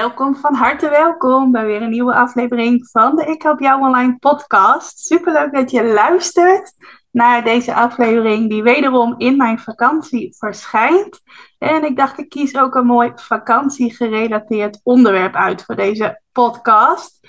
[0.00, 4.16] Welkom, van harte welkom bij weer een nieuwe aflevering van de Ik Help Jou Online
[4.18, 4.98] podcast.
[4.98, 6.72] Superleuk dat je luistert
[7.10, 11.20] naar deze aflevering die wederom in mijn vakantie verschijnt.
[11.58, 17.20] En ik dacht, ik kies ook een mooi vakantiegerelateerd onderwerp uit voor deze podcast.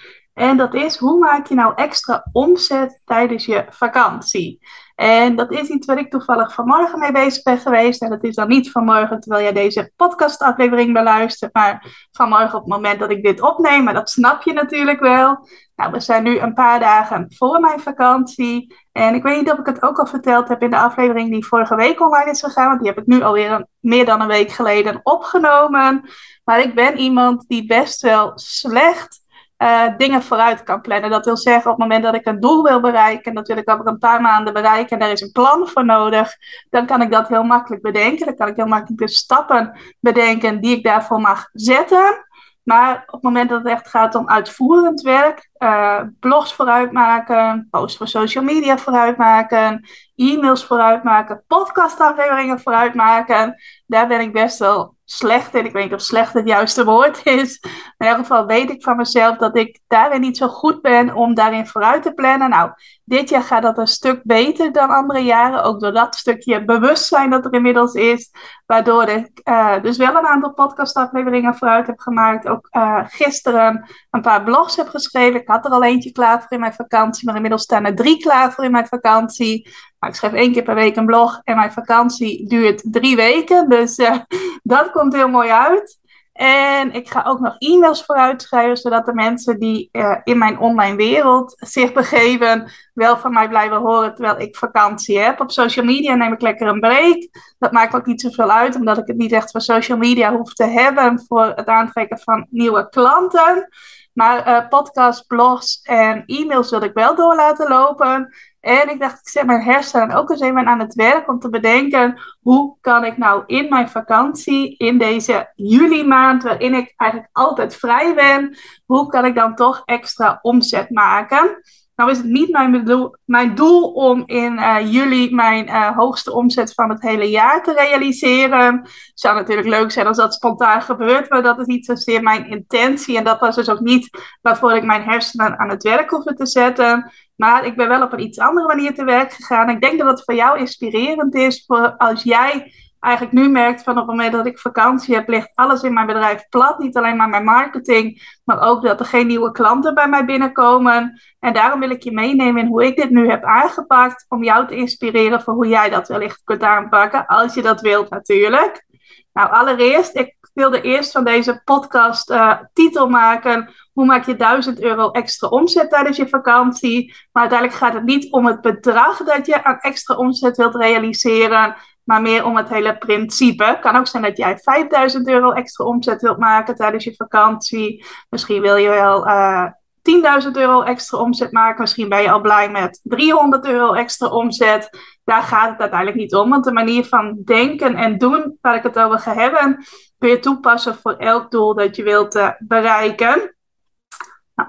[0.41, 4.59] En dat is, hoe maak je nou extra omzet tijdens je vakantie?
[4.95, 8.01] En dat is iets waar ik toevallig vanmorgen mee bezig ben geweest.
[8.01, 12.73] En dat is dan niet vanmorgen terwijl jij deze podcastaflevering beluistert, maar vanmorgen op het
[12.73, 13.83] moment dat ik dit opneem.
[13.83, 15.47] Maar dat snap je natuurlijk wel.
[15.75, 18.75] Nou, we zijn nu een paar dagen voor mijn vakantie.
[18.91, 21.45] En ik weet niet of ik het ook al verteld heb in de aflevering die
[21.45, 22.67] vorige week online is gegaan.
[22.67, 26.09] Want die heb ik nu alweer meer dan een week geleden opgenomen.
[26.43, 29.20] Maar ik ben iemand die best wel slecht
[29.61, 31.09] uh, dingen vooruit kan plannen.
[31.09, 33.57] Dat wil zeggen, op het moment dat ik een doel wil bereiken, en dat wil
[33.57, 36.33] ik over een paar maanden bereiken, en daar is een plan voor nodig,
[36.69, 38.25] dan kan ik dat heel makkelijk bedenken.
[38.25, 42.25] Dan kan ik heel makkelijk de stappen bedenken die ik daarvoor mag zetten.
[42.63, 47.97] Maar op het moment dat het echt gaat om uitvoerend werk, uh, blogs vooruitmaken, posts
[47.97, 55.65] voor social media vooruitmaken, e-mails vooruitmaken, podcastafleveringen vooruitmaken, daar ben ik best wel slecht in.
[55.65, 57.59] Ik weet niet of slecht het juiste woord is.
[57.97, 61.33] in elk geval weet ik van mezelf dat ik daarin niet zo goed ben om
[61.33, 62.49] daarin vooruit te plannen.
[62.49, 62.71] Nou,
[63.03, 65.63] dit jaar gaat dat een stuk beter dan andere jaren.
[65.63, 68.31] Ook door dat stukje bewustzijn dat er inmiddels is.
[68.71, 72.47] Waardoor ik uh, dus wel een aantal podcastafleveringen vooruit heb gemaakt.
[72.47, 75.41] Ook uh, gisteren een paar blogs heb geschreven.
[75.41, 77.25] Ik had er al eentje klaar voor in mijn vakantie.
[77.25, 79.69] Maar inmiddels staan er drie klaar voor in mijn vakantie.
[79.99, 81.41] Maar ik schrijf één keer per week een blog.
[81.43, 83.69] En mijn vakantie duurt drie weken.
[83.69, 84.15] Dus uh,
[84.63, 85.99] dat komt heel mooi uit.
[86.33, 90.59] En ik ga ook nog e-mails vooruit schrijven, zodat de mensen die uh, in mijn
[90.59, 95.39] online wereld zich begeven, wel van mij blijven horen terwijl ik vakantie heb.
[95.39, 97.27] Op social media neem ik lekker een break.
[97.59, 100.53] Dat maakt ook niet zoveel uit, omdat ik het niet echt voor social media hoef
[100.53, 103.69] te hebben voor het aantrekken van nieuwe klanten.
[104.13, 108.33] Maar uh, podcasts, blogs en e-mails wil ik wel door laten lopen.
[108.61, 111.49] En ik dacht, ik zet mijn hersenen ook eens even aan het werk om te
[111.49, 117.29] bedenken, hoe kan ik nou in mijn vakantie, in deze juli maand, waarin ik eigenlijk
[117.33, 121.61] altijd vrij ben, hoe kan ik dan toch extra omzet maken?
[122.01, 122.85] Nou is het niet mijn,
[123.25, 127.73] mijn doel om in uh, juli mijn uh, hoogste omzet van het hele jaar te
[127.73, 128.75] realiseren.
[128.81, 132.49] Het zou natuurlijk leuk zijn als dat spontaan gebeurt, maar dat is niet zozeer mijn
[132.49, 133.17] intentie.
[133.17, 134.09] En dat was dus ook niet
[134.41, 137.11] waarvoor ik mijn hersenen aan het werk hoefde te zetten.
[137.35, 139.69] Maar ik ben wel op een iets andere manier te werk gegaan.
[139.69, 143.93] Ik denk dat het voor jou inspirerend is voor als jij eigenlijk nu merkt van
[143.93, 146.79] op het moment dat ik vakantie heb, ligt alles in mijn bedrijf plat.
[146.79, 151.21] Niet alleen maar mijn marketing, maar ook dat er geen nieuwe klanten bij mij binnenkomen.
[151.39, 154.25] En daarom wil ik je meenemen in hoe ik dit nu heb aangepakt.
[154.29, 157.25] Om jou te inspireren voor hoe jij dat wellicht kunt aanpakken.
[157.25, 158.85] Als je dat wilt natuurlijk.
[159.33, 163.69] Nou, allereerst, ik wilde eerst van deze podcast uh, titel maken.
[163.93, 167.13] Hoe maak je 1000 euro extra omzet tijdens je vakantie?
[167.31, 171.75] Maar uiteindelijk gaat het niet om het bedrag dat je aan extra omzet wilt realiseren
[172.03, 173.63] maar meer om het hele principe.
[173.63, 178.05] Het kan ook zijn dat jij 5000 euro extra omzet wilt maken tijdens je vakantie.
[178.29, 179.61] Misschien wil je wel uh,
[180.03, 181.81] eh, 10.000 euro extra omzet maken.
[181.81, 184.89] Misschien ben je al blij met 300 euro extra omzet.
[185.23, 186.49] Daar gaat het uiteindelijk niet om.
[186.49, 189.85] Want de manier van denken en doen waar ik het over ga hebben,
[190.17, 193.55] kun je toepassen voor elk doel dat je wilt uh, bereiken.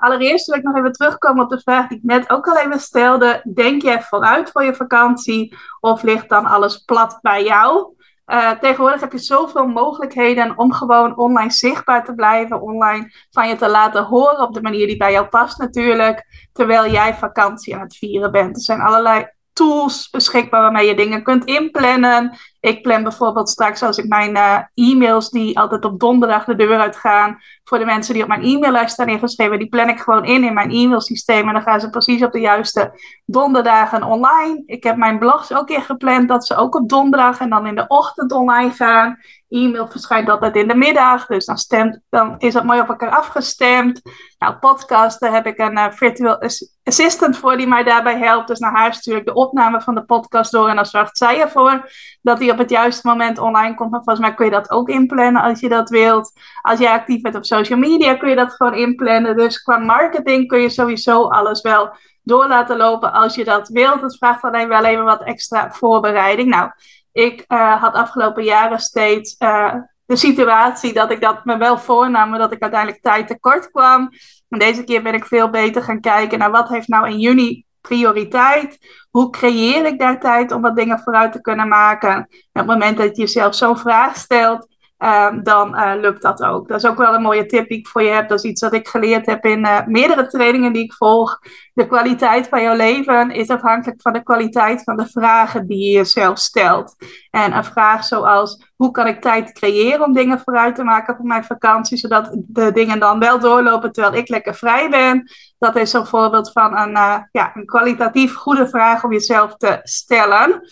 [0.01, 2.81] Allereerst wil ik nog even terugkomen op de vraag die ik net ook al even
[2.81, 3.41] stelde.
[3.55, 7.95] Denk jij vooruit voor je vakantie of ligt dan alles plat bij jou?
[8.27, 13.57] Uh, tegenwoordig heb je zoveel mogelijkheden om gewoon online zichtbaar te blijven, online van je
[13.57, 17.81] te laten horen op de manier die bij jou past natuurlijk, terwijl jij vakantie aan
[17.81, 18.57] het vieren bent.
[18.57, 22.39] Er zijn allerlei tools beschikbaar waarmee je dingen kunt inplannen.
[22.63, 26.81] Ik plan bijvoorbeeld straks als ik mijn uh, e-mails die altijd op donderdag de deur
[26.81, 30.45] uitgaan, voor de mensen die op mijn e-maillijst staan ingeschreven, die plan ik gewoon in
[30.45, 34.63] in mijn e-mailsysteem en dan gaan ze precies op de juiste donderdagen online.
[34.67, 37.87] Ik heb mijn blogs ook ingepland dat ze ook op donderdag en dan in de
[37.87, 39.19] ochtend online gaan.
[39.49, 41.27] e-mail verschijnt altijd in de middag.
[41.27, 44.01] Dus dan, stemt, dan is dat mooi op elkaar afgestemd.
[44.39, 46.39] Nou, podcasten heb ik een uh, virtual
[46.85, 48.49] assistant voor die mij daarbij helpt.
[48.49, 50.69] Dus naar haar stuur ik de opname van de podcast door.
[50.69, 51.91] En dan zorgt zij ervoor
[52.23, 53.91] dat die op het juiste moment online komt.
[53.91, 56.33] Maar volgens mij kun je dat ook inplannen als je dat wilt.
[56.61, 59.37] Als jij actief bent op social media kun je dat gewoon inplannen.
[59.37, 64.01] Dus qua marketing kun je sowieso alles wel door laten lopen als je dat wilt.
[64.01, 66.49] Het vraagt alleen wel even wat extra voorbereiding.
[66.49, 66.71] Nou,
[67.13, 72.31] ik uh, had afgelopen jaren steeds uh, de situatie dat ik dat me wel voornam,
[72.31, 74.11] maar dat ik uiteindelijk tijd tekort kwam.
[74.49, 77.65] En deze keer ben ik veel beter gaan kijken naar wat heeft nou in juni
[77.83, 78.79] prioriteit?
[79.11, 82.11] Hoe creëer ik daar tijd om wat dingen vooruit te kunnen maken?
[82.11, 84.69] En op het moment dat je jezelf zo'n vraag stelt,
[85.03, 86.69] Ehm, dan uh, lukt dat ook.
[86.69, 88.29] Dat is ook wel een mooie tip die ik voor je heb.
[88.29, 91.39] Dat is iets wat ik geleerd heb in uh, meerdere trainingen die ik volg.
[91.75, 95.91] De kwaliteit van jouw leven is afhankelijk van de kwaliteit van de vragen die je
[95.93, 96.95] jezelf stelt.
[97.31, 101.27] En een vraag zoals: hoe kan ik tijd creëren om dingen vooruit te maken voor
[101.27, 105.31] mijn vakantie, zodat de dingen dan wel doorlopen terwijl ik lekker vrij ben?
[105.59, 109.81] Dat is een voorbeeld van een, uh, ja, een kwalitatief goede vraag om jezelf te
[109.83, 110.63] stellen.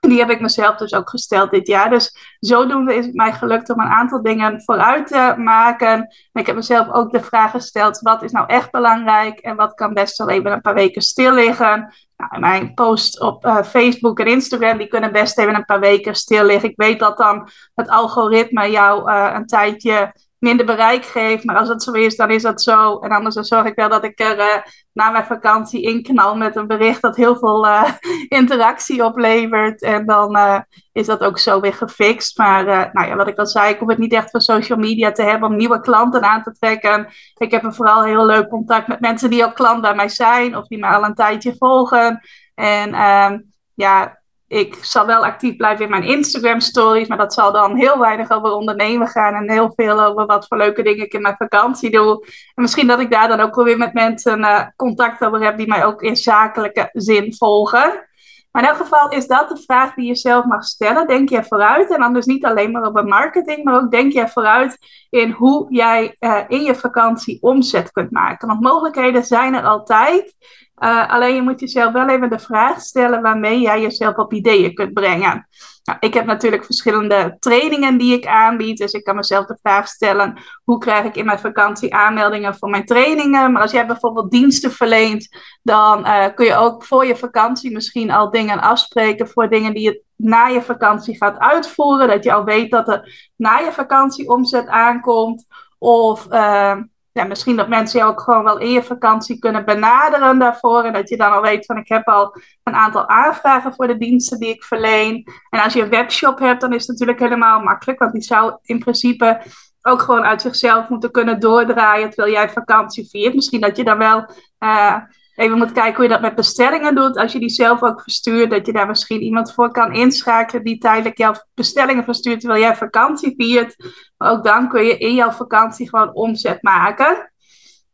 [0.00, 1.90] Die heb ik mezelf dus ook gesteld dit jaar.
[1.90, 5.88] Dus zodoende is het mij gelukt om een aantal dingen vooruit te maken.
[6.32, 9.74] En ik heb mezelf ook de vraag gesteld: wat is nou echt belangrijk en wat
[9.74, 11.94] kan best wel even een paar weken stil liggen?
[12.16, 16.14] Nou, mijn posts op uh, Facebook en Instagram die kunnen best even een paar weken
[16.14, 16.68] stil liggen.
[16.68, 21.44] Ik weet dat dan het algoritme jou uh, een tijdje minder bereik geeft.
[21.44, 22.98] Maar als het zo is, dan is dat zo.
[22.98, 24.62] En anders dan zorg ik wel dat ik er uh,
[24.92, 27.90] na mijn vakantie inknal met een bericht dat heel veel uh,
[28.38, 29.82] interactie oplevert.
[29.82, 30.60] En dan uh,
[30.92, 32.38] is dat ook zo weer gefixt.
[32.38, 35.12] Maar nou ja, wat ik al zei, ik hoef het niet echt van social media
[35.12, 37.08] te hebben om nieuwe klanten aan te trekken.
[37.34, 40.56] Ik heb er vooral heel leuk contact met mensen die al klant bij mij zijn
[40.56, 42.20] of die mij al een tijdje volgen.
[42.54, 43.38] En ehm,
[43.74, 44.17] ja,
[44.48, 48.30] ik zal wel actief blijven in mijn Instagram stories, maar dat zal dan heel weinig
[48.30, 51.90] over ondernemen gaan en heel veel over wat voor leuke dingen ik in mijn vakantie
[51.90, 52.24] doe.
[52.54, 55.68] En misschien dat ik daar dan ook weer met mensen uh, contact over heb die
[55.68, 58.06] mij ook in zakelijke zin volgen.
[58.50, 61.06] Maar in elk geval is dat de vraag die je zelf mag stellen.
[61.06, 61.90] Denk je vooruit?
[61.90, 64.78] En dan dus niet alleen maar op marketing, maar ook denk je vooruit
[65.10, 68.48] in hoe jij uh, in je vakantie omzet kunt maken.
[68.48, 70.34] Want mogelijkheden zijn er altijd.
[70.80, 74.74] Uh, alleen je moet jezelf wel even de vraag stellen waarmee jij jezelf op ideeën
[74.74, 75.48] kunt brengen.
[75.88, 78.78] Nou, ik heb natuurlijk verschillende trainingen die ik aanbied.
[78.78, 82.70] Dus ik kan mezelf de vraag stellen: hoe krijg ik in mijn vakantie aanmeldingen voor
[82.70, 83.52] mijn trainingen?
[83.52, 85.28] Maar als jij bijvoorbeeld diensten verleent,
[85.62, 89.82] dan uh, kun je ook voor je vakantie misschien al dingen afspreken voor dingen die
[89.82, 92.08] je na je vakantie gaat uitvoeren.
[92.08, 95.46] Dat je al weet dat er na je vakantie omzet aankomt.
[95.78, 96.26] Of.
[96.30, 96.76] Uh,
[97.18, 100.84] ja, misschien dat mensen je ook gewoon wel in je vakantie kunnen benaderen daarvoor.
[100.84, 103.98] En dat je dan al weet van ik heb al een aantal aanvragen voor de
[103.98, 105.26] diensten die ik verleen.
[105.50, 107.98] En als je een webshop hebt, dan is het natuurlijk helemaal makkelijk.
[107.98, 109.42] Want die zou in principe
[109.82, 113.34] ook gewoon uit zichzelf moeten kunnen doordraaien terwijl jij vakantie viert.
[113.34, 114.96] Misschien dat je dan wel uh,
[115.38, 117.16] even moet kijken hoe je dat met bestellingen doet.
[117.16, 120.78] Als je die zelf ook verstuurt, dat je daar misschien iemand voor kan inschakelen die
[120.78, 123.76] tijdelijk jouw bestellingen verstuurt terwijl jij vakantie viert.
[124.16, 127.32] Maar ook dan kun je in jouw vakantie gewoon omzet maken.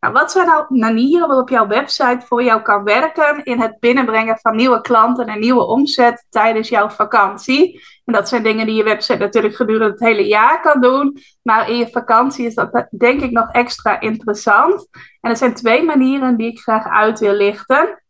[0.04, 4.38] Nou, wat zijn nou manieren waarop jouw website voor jou kan werken in het binnenbrengen
[4.38, 7.82] van nieuwe klanten en nieuwe omzet tijdens jouw vakantie?
[8.04, 11.18] En dat zijn dingen die je website natuurlijk gedurende het hele jaar kan doen.
[11.42, 14.88] Maar in je vakantie is dat denk ik nog extra interessant.
[15.20, 18.03] En er zijn twee manieren die ik graag uit wil lichten.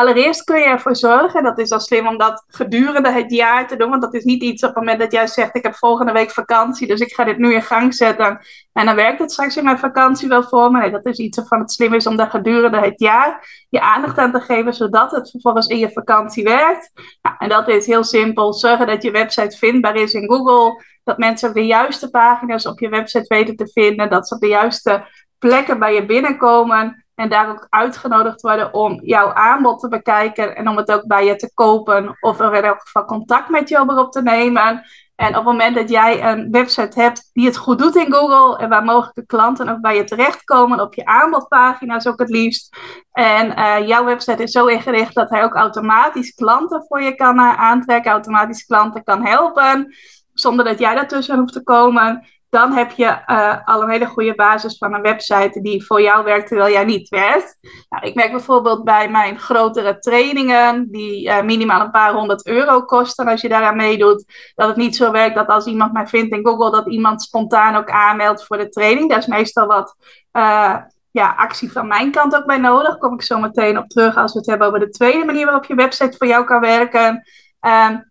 [0.00, 3.76] Allereerst kun je ervoor zorgen, dat is al slim om dat gedurende het jaar te
[3.76, 6.12] doen, want dat is niet iets op het moment dat jij zegt, ik heb volgende
[6.12, 8.38] week vakantie, dus ik ga dit nu in gang zetten
[8.72, 10.80] en dan werkt het straks in mijn vakantie wel voor me.
[10.80, 14.18] Nee, dat is iets waarvan het slim is om daar gedurende het jaar je aandacht
[14.18, 16.92] aan te geven, zodat het vervolgens in je vakantie werkt.
[17.22, 21.18] Nou, en dat is heel simpel, zorgen dat je website vindbaar is in Google, dat
[21.18, 25.06] mensen de juiste pagina's op je website weten te vinden, dat ze op de juiste
[25.38, 30.68] plekken bij je binnenkomen en daar ook uitgenodigd worden om jouw aanbod te bekijken en
[30.68, 33.98] om het ook bij je te kopen of er in elk geval contact met je
[33.98, 34.82] op te nemen.
[35.16, 38.58] En op het moment dat jij een website hebt die het goed doet in Google
[38.58, 42.76] en waar mogelijke klanten ook bij je terechtkomen op je aanbodpagina's ook het liefst.
[43.12, 47.38] En uh, jouw website is zo ingericht dat hij ook automatisch klanten voor je kan
[47.38, 49.94] uh, aantrekken, automatisch klanten kan helpen,
[50.32, 54.34] zonder dat jij daartussen hoeft te komen dan heb je uh, al een hele goede
[54.34, 57.58] basis van een website die voor jou werkt terwijl jij niet werkt.
[57.88, 62.82] Nou, ik merk bijvoorbeeld bij mijn grotere trainingen, die uh, minimaal een paar honderd euro
[62.82, 66.32] kosten als je daaraan meedoet, dat het niet zo werkt dat als iemand mij vindt
[66.32, 69.08] in Google, dat iemand spontaan ook aanmeldt voor de training.
[69.08, 69.96] Daar is meestal wat
[70.32, 70.76] uh,
[71.10, 72.98] ja, actie van mijn kant ook bij nodig.
[72.98, 75.64] Kom ik zo meteen op terug als we het hebben over de tweede manier waarop
[75.64, 77.22] je website voor jou kan werken.
[77.60, 78.10] Um,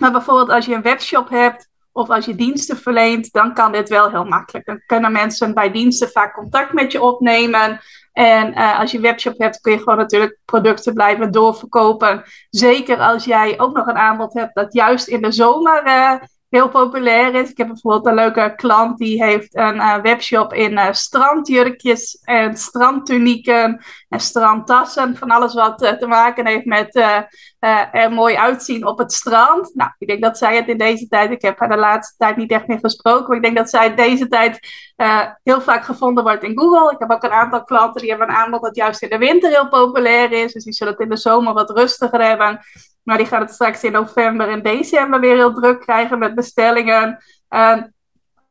[0.00, 3.88] maar bijvoorbeeld als je een webshop hebt of als je diensten verleent, dan kan dit
[3.88, 4.66] wel heel makkelijk.
[4.66, 7.80] Dan kunnen mensen bij diensten vaak contact met je opnemen.
[8.12, 12.24] En uh, als je webshop hebt, kun je gewoon natuurlijk producten blijven doorverkopen.
[12.50, 16.14] Zeker als jij ook nog een aanbod hebt dat juist in de zomer uh,
[16.48, 17.50] heel populair is.
[17.50, 23.84] Ik heb bijvoorbeeld een leuke klant die heeft een uh, webshop in strandjurkjes en strandtunieken
[24.08, 25.16] en strandtassen.
[25.16, 27.04] Van alles wat te maken heeft met
[27.60, 29.74] er mooi uitzien op het strand.
[29.74, 32.36] Nou, ik denk dat zij het in deze tijd, ik heb haar de laatste tijd
[32.36, 34.58] niet echt meer gesproken, maar ik denk dat zij in deze tijd
[35.42, 36.92] heel vaak gevonden wordt in Google.
[36.92, 39.50] Ik heb ook een aantal klanten die hebben een aanbod dat juist in de winter
[39.50, 40.52] heel populair is.
[40.52, 42.60] Dus die zullen het in de zomer wat rustiger hebben.
[43.02, 47.24] Maar die gaat het straks in november en december weer heel druk krijgen met bestellingen.
[47.50, 47.82] Uh,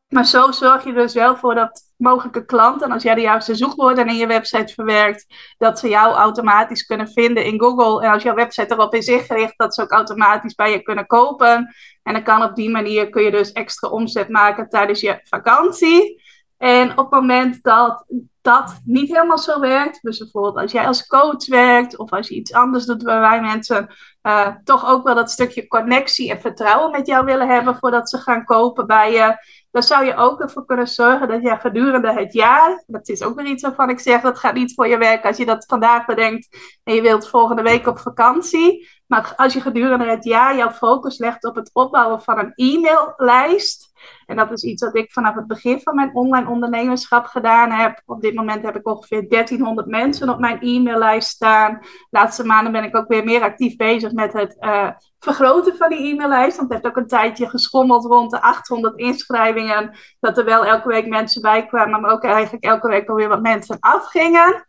[0.08, 4.08] maar zo zorg je dus wel voor dat mogelijke klanten, als jij de juiste zoekwoorden
[4.08, 5.26] in je website verwerkt,
[5.58, 8.06] dat ze jou automatisch kunnen vinden in Google.
[8.06, 11.76] En als jouw website erop is ingericht, dat ze ook automatisch bij je kunnen kopen.
[12.04, 16.22] En dan kan op die manier kun je dus extra omzet maken tijdens je vakantie.
[16.58, 18.06] En op het moment dat
[18.42, 22.36] dat niet helemaal zo werkt, dus bijvoorbeeld als jij als coach werkt of als je
[22.36, 27.08] iets anders doet waarbij mensen uh, toch ook wel dat stukje connectie en vertrouwen met
[27.08, 29.36] jou willen hebben voordat ze gaan kopen bij je,
[29.72, 33.36] dan zou je ook ervoor kunnen zorgen dat je gedurende het jaar, dat is ook
[33.36, 36.06] weer iets waarvan ik zeg dat gaat niet voor je werken als je dat vandaag
[36.06, 40.72] bedenkt en je wilt volgende week op vakantie, maar als je gedurende het jaar jouw
[40.72, 43.89] focus legt op het opbouwen van een e-maillijst
[44.26, 48.02] en dat is iets wat ik vanaf het begin van mijn online ondernemerschap gedaan heb.
[48.06, 51.78] Op dit moment heb ik ongeveer 1300 mensen op mijn e-maillijst staan.
[51.82, 54.90] De laatste maanden ben ik ook weer meer actief bezig met het uh,
[55.20, 56.58] vergroten van die e-maillijst.
[56.58, 59.98] Want het heeft ook een tijdje geschommeld rond de 800 inschrijvingen.
[60.20, 63.42] Dat er wel elke week mensen bij kwamen, maar ook eigenlijk elke week alweer wat
[63.42, 64.66] mensen afgingen.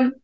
[0.00, 0.22] Um,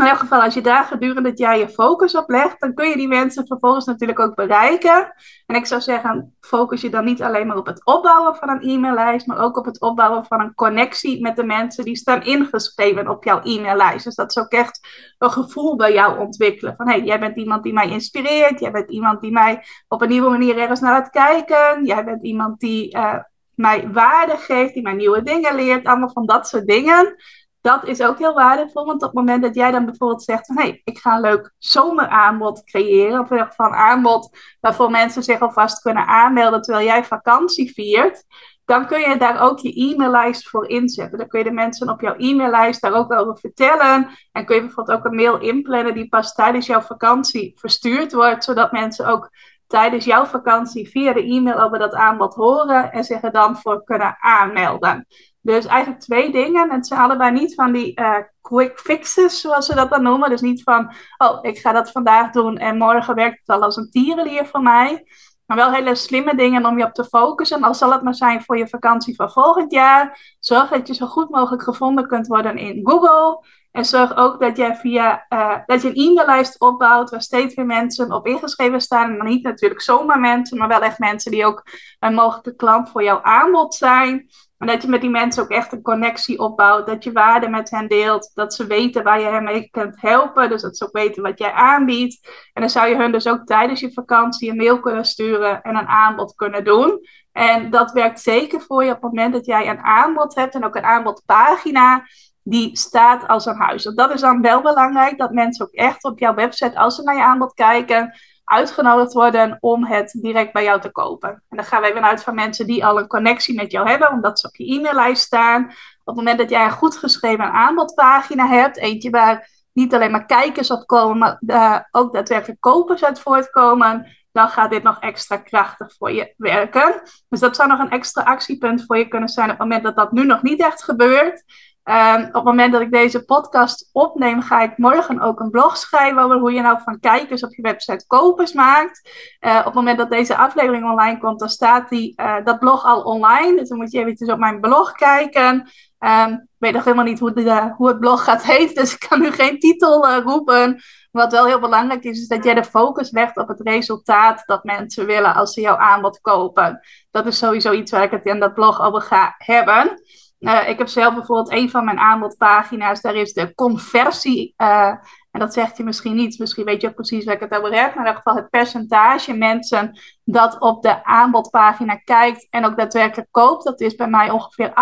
[0.00, 2.88] in elk geval, als je daar gedurende het jaar je focus op legt, dan kun
[2.88, 5.12] je die mensen vervolgens natuurlijk ook bereiken.
[5.46, 8.60] En ik zou zeggen, focus je dan niet alleen maar op het opbouwen van een
[8.60, 13.08] e-maillijst, maar ook op het opbouwen van een connectie met de mensen die staan ingeschreven
[13.08, 14.04] op jouw e-maillijst.
[14.04, 14.88] Dus dat is ook echt
[15.18, 16.74] een gevoel bij jou ontwikkelen.
[16.76, 20.02] Van hé, hey, jij bent iemand die mij inspireert, jij bent iemand die mij op
[20.02, 23.14] een nieuwe manier ergens naar laat kijken, jij bent iemand die uh,
[23.54, 27.16] mij waarde geeft, die mij nieuwe dingen leert, allemaal van dat soort dingen
[27.60, 28.84] dat is ook heel waardevol.
[28.84, 31.54] Want op het moment dat jij dan bijvoorbeeld zegt van hé, ik ga een leuk
[31.58, 33.20] zomeraanbod creëren.
[33.20, 38.24] Of een aanbod waarvoor mensen zich alvast kunnen aanmelden terwijl jij vakantie viert.
[38.64, 41.18] Dan kun je daar ook je e-maillijst voor inzetten.
[41.18, 44.08] Dan kun je de mensen op jouw e-maillijst daar ook over vertellen.
[44.32, 48.44] En kun je bijvoorbeeld ook een mail inplannen die pas tijdens jouw vakantie verstuurd wordt.
[48.44, 49.30] Zodat mensen ook
[49.70, 53.84] tijdens jouw vakantie via de e-mail over dat aanbod horen en zich er dan voor
[53.84, 55.06] kunnen aanmelden.
[55.40, 56.70] Dus eigenlijk twee dingen.
[56.70, 60.30] Het zijn allebei niet van die uh, quick fixes, zoals ze dat dan noemen.
[60.30, 63.76] Dus niet van, oh, ik ga dat vandaag doen en morgen werkt het al als
[63.76, 65.04] een tierenlier voor mij.
[65.46, 67.62] Maar wel hele slimme dingen om je op te focussen.
[67.62, 70.36] Al zal het maar zijn voor je vakantie van volgend jaar.
[70.40, 73.44] Zorg dat je zo goed mogelijk gevonden kunt worden in Google.
[73.72, 77.66] En zorg ook dat, jij via, uh, dat je een e-maillijst opbouwt waar steeds meer
[77.66, 79.10] mensen op ingeschreven staan.
[79.10, 81.62] En dan niet natuurlijk zomaar mensen, maar wel echt mensen die ook
[81.98, 84.28] een mogelijke klant voor jouw aanbod zijn.
[84.58, 86.86] En dat je met die mensen ook echt een connectie opbouwt.
[86.86, 88.30] Dat je waarde met hen deelt.
[88.34, 90.48] Dat ze weten waar je hen mee kunt helpen.
[90.48, 92.28] Dus dat ze ook weten wat jij aanbiedt.
[92.52, 95.76] En dan zou je hun dus ook tijdens je vakantie een mail kunnen sturen en
[95.76, 97.00] een aanbod kunnen doen.
[97.32, 100.64] En dat werkt zeker voor je op het moment dat jij een aanbod hebt en
[100.64, 102.04] ook een aanbodpagina
[102.50, 103.82] die staat als een huis.
[103.82, 107.14] Dat is dan wel belangrijk dat mensen ook echt op jouw website, als ze naar
[107.14, 108.14] je aanbod kijken,
[108.44, 111.28] uitgenodigd worden om het direct bij jou te kopen.
[111.28, 114.10] En dan gaan we even uit van mensen die al een connectie met jou hebben,
[114.10, 115.64] omdat ze op je e-maillijst staan.
[115.64, 115.72] Op
[116.04, 120.70] het moment dat jij een goed geschreven aanbodpagina hebt, eentje waar niet alleen maar kijkers
[120.70, 125.94] op komen, maar uh, ook daadwerkelijk kopers uit voortkomen, dan gaat dit nog extra krachtig
[125.98, 127.02] voor je werken.
[127.28, 129.96] Dus dat zou nog een extra actiepunt voor je kunnen zijn op het moment dat
[129.96, 131.44] dat nu nog niet echt gebeurt.
[131.84, 135.76] Um, op het moment dat ik deze podcast opneem, ga ik morgen ook een blog
[135.76, 139.10] schrijven over hoe je nou van kijkers op je website kopers maakt.
[139.40, 142.84] Uh, op het moment dat deze aflevering online komt, dan staat die, uh, dat blog
[142.84, 143.56] al online.
[143.56, 145.70] Dus dan moet je eventjes op mijn blog kijken.
[145.98, 149.06] Um, ik weet nog helemaal niet hoe, de, hoe, het blog gaat heten, dus ik
[149.08, 150.82] kan nu geen titel uh, roepen.
[151.10, 154.64] Wat wel heel belangrijk is, is dat jij de focus legt op het resultaat dat
[154.64, 156.80] mensen willen als ze jouw aanbod kopen.
[157.10, 160.02] Dat is sowieso iets waar ik het in dat blog over ga hebben.
[160.40, 164.54] Uh, ik heb zelf bijvoorbeeld een van mijn aanbodpagina's, daar is de conversie.
[164.56, 164.94] Uh,
[165.30, 167.72] en dat zegt je misschien niet, misschien weet je ook precies waar ik het over
[167.74, 167.94] heb.
[167.94, 173.28] Maar in ieder geval het percentage mensen dat op de aanbodpagina kijkt en ook daadwerkelijk
[173.30, 173.64] koopt.
[173.64, 174.72] Dat is bij mij ongeveer 8%.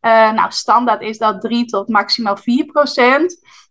[0.00, 2.42] Uh, eh, nou, standaard is dat 3 tot maximaal 4%.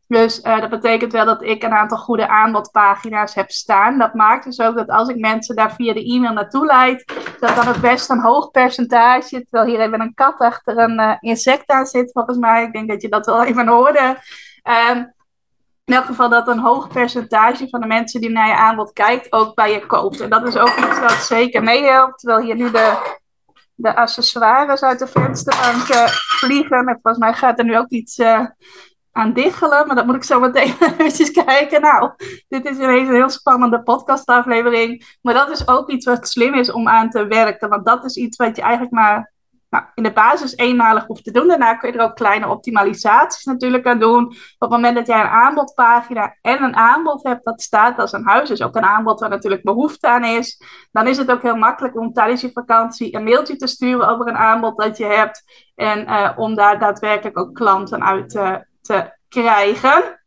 [0.07, 3.97] Dus uh, dat betekent wel dat ik een aantal goede aanbodpagina's heb staan.
[3.97, 7.05] Dat maakt dus ook dat als ik mensen daar via de e-mail naartoe leid,
[7.39, 11.15] dat dan ook best een hoog percentage, terwijl hier even een kat achter een uh,
[11.19, 12.63] insect aan zit, volgens mij.
[12.63, 14.17] Ik denk dat je dat wel even hoorde.
[14.91, 15.13] Um,
[15.85, 19.31] in elk geval dat een hoog percentage van de mensen die naar je aanbod kijkt
[19.31, 20.21] ook bij je koopt.
[20.21, 22.19] En dat is ook iets wat zeker meehelpt.
[22.19, 23.17] Terwijl hier nu de,
[23.75, 26.09] de accessoires uit de vensterbank
[26.39, 26.87] vliegen.
[26.87, 28.45] En volgens mij gaat er nu ook iets uh,
[29.15, 29.87] aan diggelen.
[29.87, 31.81] Maar dat moet ik zo meteen even kijken.
[31.81, 32.11] Nou,
[32.47, 35.17] dit is ineens een heel spannende podcastaflevering.
[35.21, 37.69] Maar dat is ook iets wat slim is om aan te werken.
[37.69, 39.33] Want dat is iets wat je eigenlijk maar
[39.69, 41.47] nou, in de basis eenmalig hoeft te doen.
[41.47, 44.25] Daarna kun je er ook kleine optimalisaties natuurlijk aan doen.
[44.25, 48.27] Op het moment dat jij een aanbodpagina en een aanbod hebt dat staat als een
[48.27, 51.55] huis, dus ook een aanbod waar natuurlijk behoefte aan is, dan is het ook heel
[51.55, 55.43] makkelijk om tijdens je vakantie een mailtje te sturen over een aanbod dat je hebt
[55.75, 58.55] en uh, om daar daadwerkelijk ook klanten uit uh,
[58.85, 60.19] te krijgen.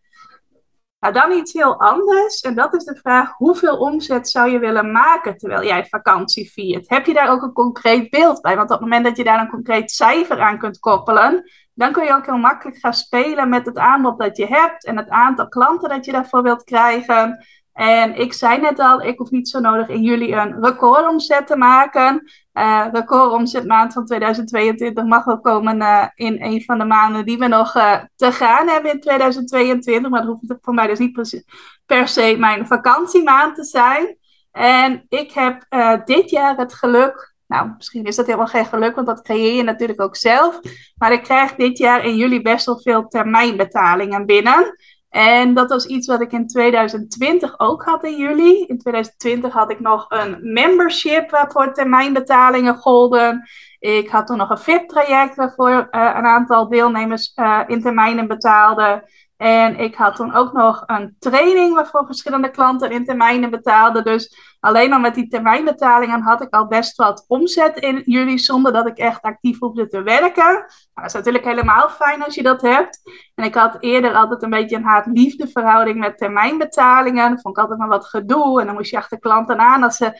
[1.01, 2.41] Nou, dan iets heel anders.
[2.41, 6.89] En dat is de vraag: hoeveel omzet zou je willen maken terwijl jij vakantie viert?
[6.89, 8.57] Heb je daar ook een concreet beeld bij?
[8.57, 12.05] Want op het moment dat je daar een concreet cijfer aan kunt koppelen, dan kun
[12.05, 15.49] je ook heel makkelijk gaan spelen met het aanbod dat je hebt en het aantal
[15.49, 17.47] klanten dat je daarvoor wilt krijgen.
[17.79, 21.57] En ik zei net al, ik hoef niet zo nodig in juli een recordomzet te
[21.57, 22.31] maken.
[22.55, 27.47] Uh, recordomzetmaand van 2022 mag wel komen uh, in een van de maanden die we
[27.47, 30.11] nog uh, te gaan hebben in 2022.
[30.11, 31.45] Maar dat hoeft voor mij dus niet
[31.87, 34.17] per se mijn vakantiemaand te zijn.
[34.53, 35.67] En ik heb
[36.05, 39.63] dit jaar het geluk, nou misschien is dat helemaal geen geluk, want dat creëer je
[39.63, 40.61] natuurlijk ook zelf.
[40.97, 44.77] Maar ik krijg dit jaar in juli best wel veel termijnbetalingen binnen.
[45.09, 48.65] En dat was iets wat ik in 2020 ook had in juli.
[48.67, 53.49] In 2020 had ik nog een membership waarvoor termijnbetalingen golden.
[53.79, 59.05] Ik had toen nog een VIP-traject waarvoor uh, een aantal deelnemers uh, in termijnen betaalden.
[59.37, 64.05] En ik had toen ook nog een training waarvoor verschillende klanten in termijnen betaalden.
[64.05, 68.73] Dus alleen al met die termijnbetalingen had ik al best wat omzet in juli zonder
[68.73, 70.45] dat ik echt actief hoefde te werken.
[70.45, 73.01] Nou, dat is natuurlijk helemaal fijn als je dat hebt.
[73.35, 77.31] En ik had eerder altijd een beetje een haat-liefde verhouding met termijnbetalingen.
[77.31, 78.61] Dat vond ik altijd maar wat gedoe.
[78.61, 80.13] En dan moest je achter klanten aan als ze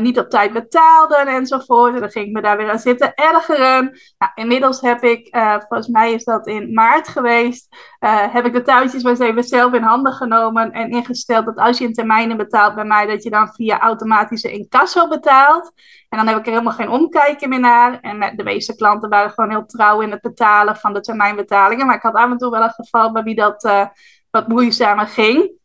[0.00, 1.94] niet op tijd betaalden enzovoort.
[1.94, 4.00] En dan ging ik me daar weer aan zitten ergeren.
[4.18, 8.52] Nou, inmiddels heb ik, uh, volgens mij is dat in maart geweest, uh, heb ik
[8.52, 11.92] de touwtjes maar eens even zelf in handen genomen en ingesteld dat als je in
[11.92, 15.72] termijnen betaalt bij mij, dat je dan via automatische incasso betaalt.
[16.08, 18.00] En dan heb ik er helemaal geen omkijken meer naar.
[18.00, 21.86] En de meeste klanten waren gewoon heel trouw in het betalen van de termijnbetalingen.
[21.86, 23.86] Maar ik had af en toe wel een geval bij wie dat uh,
[24.30, 25.60] wat moeizamer ging.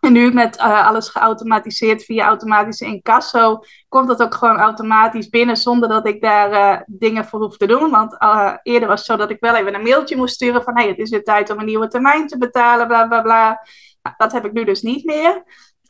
[0.00, 5.56] En nu met uh, alles geautomatiseerd via automatische incasso, komt dat ook gewoon automatisch binnen
[5.56, 7.90] zonder dat ik daar dingen voor hoef te doen.
[7.90, 8.16] Want
[8.62, 10.98] eerder was het zo dat ik wel even een mailtje moest sturen van hey, het
[10.98, 13.60] is weer tijd om een nieuwe termijn te betalen, bla bla bla.
[14.02, 15.42] Nou, dat heb ik nu dus niet meer.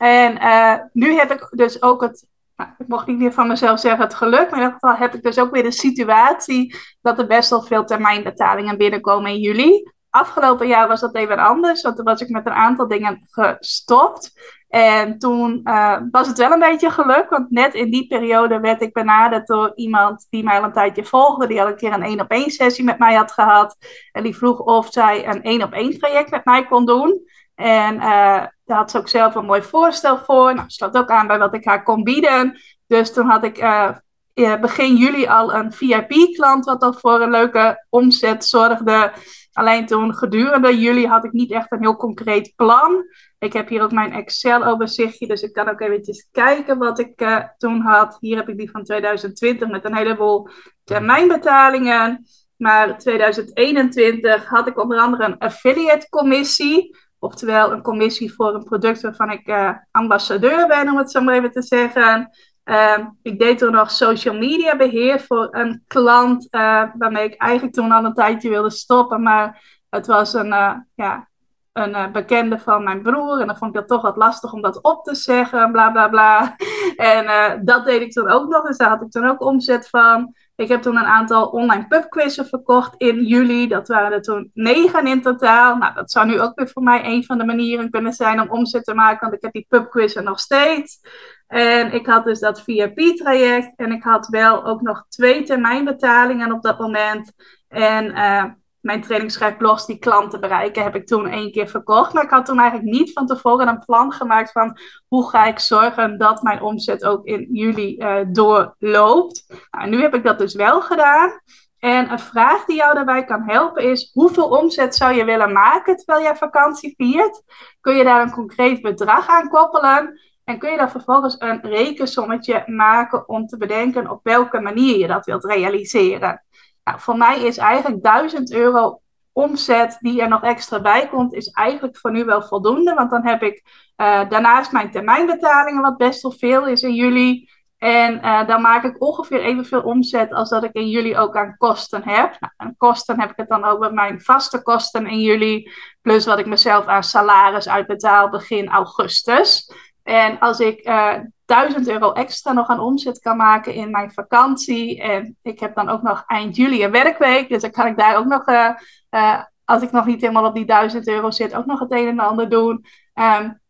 [0.03, 4.01] En nu heb ik dus ook het nou, ik mocht niet meer van mezelf zeggen
[4.01, 7.27] het geluk, maar in ieder geval heb ik dus ook weer de situatie dat er
[7.27, 9.91] best wel veel termijnbetalingen binnenkomen in juli.
[10.09, 14.31] Afgelopen jaar was dat even anders, want toen was ik met een aantal dingen gestopt.
[14.67, 18.81] En toen uh, was het wel een beetje geluk, want net in die periode werd
[18.81, 21.47] ik benaderd door iemand die mij al een tijdje volgde.
[21.47, 23.77] Die al een keer een één op één sessie met mij had gehad.
[24.11, 27.21] En die vroeg of zij een één op één traject met mij kon doen.
[27.55, 30.53] En uh, daar had ze ook zelf een mooi voorstel voor.
[30.53, 32.59] Nou, sloot ook aan bij wat ik haar kon bieden.
[32.87, 37.85] Dus toen had ik uh, begin juli al een VIP-klant, wat al voor een leuke
[37.89, 39.11] omzet zorgde.
[39.53, 43.05] Alleen toen gedurende juli had ik niet echt een heel concreet plan.
[43.39, 47.43] Ik heb hier ook mijn Excel-overzichtje, dus ik kan ook eventjes kijken wat ik uh,
[47.57, 48.17] toen had.
[48.19, 50.49] Hier heb ik die van 2020 met een heleboel
[50.83, 52.25] termijnbetalingen.
[52.55, 56.97] Maar 2021 had ik onder andere een affiliate-commissie.
[57.23, 61.35] Oftewel een commissie voor een product waarvan ik uh, ambassadeur ben, om het zo maar
[61.35, 62.29] even te zeggen.
[62.65, 67.73] Uh, ik deed toen nog social media beheer voor een klant uh, waarmee ik eigenlijk
[67.73, 69.21] toen al een tijdje wilde stoppen.
[69.21, 71.29] Maar het was een, uh, ja,
[71.73, 74.81] een bekende van mijn broer en dan vond ik dat toch wat lastig om dat
[74.81, 76.55] op te zeggen, bla bla bla.
[76.95, 80.33] En dat deed ik toen ook nog, dus daar had ik toen ook omzet van.
[80.55, 83.67] Ik heb toen een aantal online pubquizzen verkocht in juli.
[83.67, 85.77] Dat waren er toen negen in totaal.
[85.77, 88.49] Nou, dat zou nu ook weer voor mij een van de manieren kunnen zijn om
[88.49, 90.99] omzet te maken, want ik heb die pubquizzen nog steeds.
[91.47, 96.61] En ik had dus dat VIP-traject en ik had wel ook nog twee termijnbetalingen op
[96.61, 97.33] dat moment.
[97.67, 98.43] En uh,
[98.83, 102.13] mijn trainingsschrijfblogs die klanten bereiken, heb ik toen één keer verkocht.
[102.13, 105.59] Maar ik had toen eigenlijk niet van tevoren een plan gemaakt van hoe ga ik
[105.59, 109.45] zorgen dat mijn omzet ook in juli uh, doorloopt.
[109.71, 111.39] Nou, nu heb ik dat dus wel gedaan.
[111.79, 115.97] En een vraag die jou daarbij kan helpen is: hoeveel omzet zou je willen maken
[115.97, 117.41] terwijl jij vakantie viert?
[117.81, 120.19] Kun je daar een concreet bedrag aan koppelen?
[120.43, 125.07] En kun je dan vervolgens een rekensommetje maken om te bedenken op welke manier je
[125.07, 126.43] dat wilt realiseren?
[126.83, 131.97] Voor mij is eigenlijk 1000 euro omzet die er nog extra bij komt, is eigenlijk
[131.97, 132.93] voor nu wel voldoende.
[132.93, 133.63] Want dan heb ik
[133.97, 137.49] uh, daarnaast mijn termijnbetalingen, wat best wel veel is in juli.
[137.77, 141.57] En uh, dan maak ik ongeveer evenveel omzet als dat ik in juli ook aan
[141.57, 142.37] kosten heb.
[142.57, 146.45] Nou, kosten heb ik het dan over mijn vaste kosten in juli, plus wat ik
[146.45, 149.71] mezelf aan salaris uitbetaal begin augustus.
[150.03, 151.13] En als ik eh,
[151.53, 155.01] 1000 euro extra nog aan omzet kan maken in mijn vakantie.
[155.01, 157.49] En ik heb dan ook nog eind juli een werkweek.
[157.49, 158.69] Dus dan kan ik daar ook nog, uh,
[159.11, 162.07] uh, als ik nog niet helemaal op die 1000 euro zit, ook nog het een
[162.07, 162.85] en ander doen.
[163.13, 163.61] Um,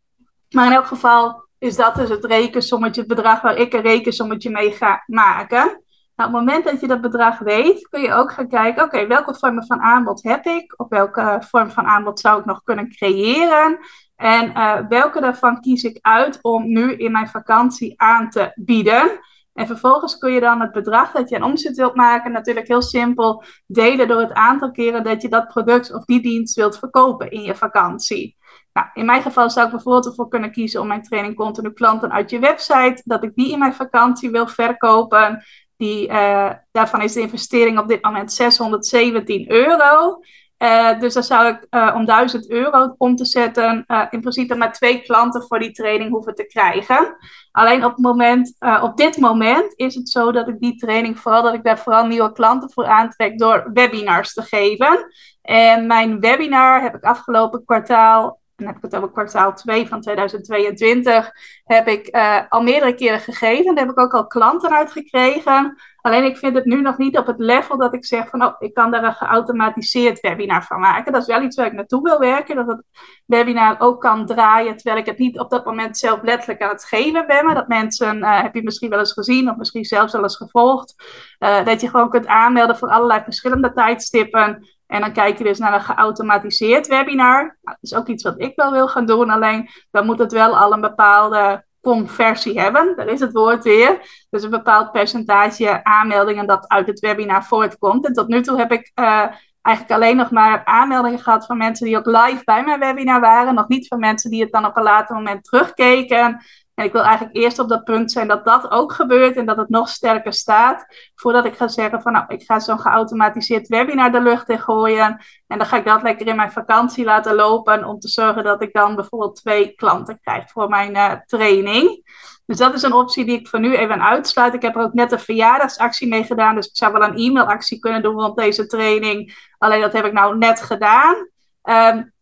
[0.50, 4.50] maar in elk geval is dat dus het rekensommetje, het bedrag waar ik een rekensommetje
[4.50, 5.84] mee ga maken.
[6.16, 9.08] Nou, op het moment dat je dat bedrag weet, kun je ook gaan kijken, oké,
[9.08, 10.74] welke vormen van aanbod heb ik?
[10.78, 13.80] Of welke vorm van aanbod zou ik nog kunnen creëren?
[14.24, 19.20] En uh, welke daarvan kies ik uit om nu in mijn vakantie aan te bieden?
[19.54, 22.82] En vervolgens kun je dan het bedrag dat je aan omzet wilt maken, natuurlijk heel
[22.82, 27.32] simpel delen door het aantal keren dat je dat product of die dienst wilt verkopen
[27.32, 28.38] in je vakantie.
[28.74, 32.12] Nou, in mijn geval zou ik bijvoorbeeld ervoor kunnen kiezen om mijn training continu klanten
[32.12, 35.44] uit je website, dat ik die in mijn vakantie wil verkopen.
[35.78, 40.20] Die, uh, daarvan is de investering op dit moment 617 euro.
[40.64, 44.56] Uh, dus dan zou ik uh, om 1000 euro om te zetten, uh, in principe
[44.56, 47.16] maar twee klanten voor die training hoeven te krijgen.
[47.52, 51.42] Alleen op, het moment, op dit moment is het zo dat ik die training vooral,
[51.42, 55.06] dat ik daar vooral nieuwe klanten voor aantrek door webinars te geven.
[55.42, 60.02] En mijn webinar heb ik afgelopen kwartaal dan heb ik het over kwartaal 2 van
[60.02, 61.32] 2022,
[61.64, 63.76] heb ik uh, al meerdere keren gegeven.
[63.76, 65.76] Daar heb ik ook al klanten uit gekregen.
[66.02, 68.56] Alleen ik vind het nu nog niet op het level dat ik zeg van, oh,
[68.60, 71.12] ik kan daar een geautomatiseerd webinar van maken.
[71.12, 72.84] Dat is wel iets waar ik naartoe wil werken, dat het
[73.26, 76.86] webinar ook kan draaien, terwijl ik het niet op dat moment zelf letterlijk aan het
[76.86, 77.46] geven ben.
[77.46, 80.38] Maar dat mensen, uh, heb je misschien wel eens gezien of misschien zelfs wel eens
[80.38, 80.96] gevolgd,
[81.40, 84.68] uh, dat je gewoon kunt aanmelden voor allerlei verschillende tijdstippen.
[84.88, 87.42] En dan kijk je dus naar een geautomatiseerd webinar.
[87.42, 90.32] Nou, dat is ook iets wat ik wel wil gaan doen, alleen dan moet het
[90.32, 92.94] wel al een bepaalde conversie hebben.
[92.96, 94.26] Daar is het woord weer.
[94.30, 98.06] Dus een bepaald percentage aanmeldingen dat uit het webinar voortkomt.
[98.06, 99.26] En tot nu toe heb ik uh,
[99.62, 103.56] eigenlijk alleen nog maar aanmeldingen gehad van mensen die ook live bij mijn webinar waren.
[103.56, 106.42] Nog niet van mensen die het dan op een later moment terugkeken.
[106.76, 109.58] En ik wil eigenlijk eerst op dat punt zijn dat dat ook gebeurt en dat
[109.58, 110.86] het nog sterker staat.
[111.16, 115.18] Voordat ik ga zeggen van nou, ik ga zo'n geautomatiseerd webinar de lucht in gooien.
[115.48, 117.86] En dan ga ik dat lekker in mijn vakantie laten lopen.
[117.86, 122.04] Om te zorgen dat ik dan bijvoorbeeld twee klanten krijg voor mijn uh, training.
[122.46, 124.54] Dus dat is een optie die ik voor nu even uitsluit.
[124.54, 126.56] Ik heb er ook net een verjaardagsactie mee gedaan.
[126.56, 129.48] Dus ik zou wel een e-mailactie kunnen doen rond deze training.
[129.58, 131.28] Alleen dat heb ik nou net gedaan.
[131.64, 132.13] Um,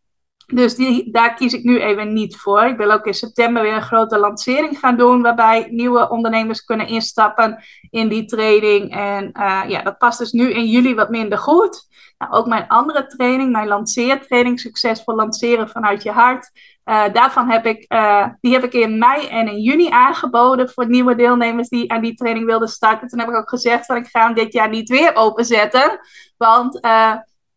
[0.45, 2.63] dus die, daar kies ik nu even niet voor.
[2.63, 6.87] Ik wil ook in september weer een grote lancering gaan doen, waarbij nieuwe ondernemers kunnen
[6.87, 8.91] instappen in die training.
[8.91, 11.89] En uh, ja, dat past dus nu in juli wat minder goed.
[12.17, 16.51] Nou, ook mijn andere training, mijn lanceertraining, Succesvol Lanceren vanuit je hart.
[16.85, 20.89] Uh, daarvan heb ik, uh, die heb ik in mei en in juni aangeboden voor
[20.89, 23.07] nieuwe deelnemers die aan die training wilden starten.
[23.07, 25.99] Toen heb ik ook gezegd van ik ga hem dit jaar niet weer openzetten.
[26.37, 26.79] Want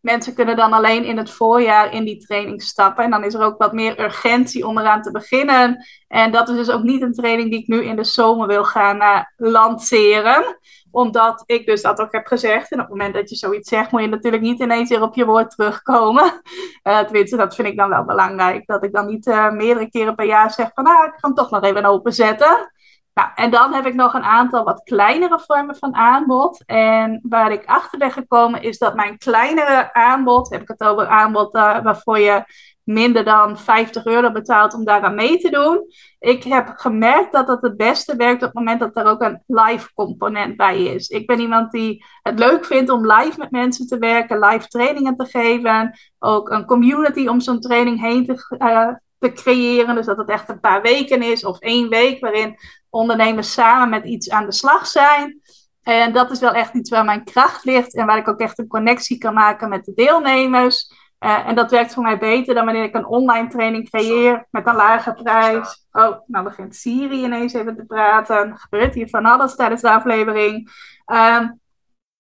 [0.04, 3.04] mensen kunnen dan alleen in het voorjaar in die training stappen.
[3.04, 5.84] En dan is er ook wat meer urgentie om eraan te beginnen.
[6.08, 8.64] En dat is dus ook niet een training die ik nu in de zomer wil
[8.64, 10.58] gaan uh, lanceren.
[10.90, 12.70] Omdat ik dus dat ook heb gezegd.
[12.70, 15.14] En op het moment dat je zoiets zegt, moet je natuurlijk niet ineens weer op
[15.14, 16.40] je woord terugkomen.
[16.84, 18.66] Uh, tenminste, dat vind ik dan wel belangrijk.
[18.66, 21.34] Dat ik dan niet uh, meerdere keren per jaar zeg van, nou, ik ga hem
[21.34, 22.72] toch nog even openzetten.
[23.14, 26.62] Nou, en dan heb ik nog een aantal wat kleinere vormen van aanbod.
[26.66, 31.06] En waar ik achter ben gekomen is dat mijn kleinere aanbod, heb ik het over
[31.06, 32.44] aanbod uh, waarvoor je
[32.84, 35.86] minder dan 50 euro betaalt om daaraan mee te doen.
[36.18, 39.42] Ik heb gemerkt dat dat het beste werkt op het moment dat er ook een
[39.46, 41.08] live component bij is.
[41.08, 45.16] Ik ben iemand die het leuk vindt om live met mensen te werken, live trainingen
[45.16, 45.98] te geven.
[46.18, 48.88] Ook een community om zo'n training heen te, uh,
[49.24, 49.94] te creëren.
[49.94, 52.56] Dus dat het echt een paar weken is of één week waarin
[52.90, 55.40] ondernemers samen met iets aan de slag zijn.
[55.82, 58.58] En dat is wel echt iets waar mijn kracht ligt en waar ik ook echt
[58.58, 60.92] een connectie kan maken met de deelnemers.
[61.20, 64.66] Uh, en dat werkt voor mij beter dan wanneer ik een online training creëer met
[64.66, 65.86] een lage prijs.
[65.92, 68.36] Oh, nou begint Siri ineens even te praten.
[68.36, 70.70] Er gebeurt hier van alles tijdens de aflevering.
[71.06, 71.60] Um,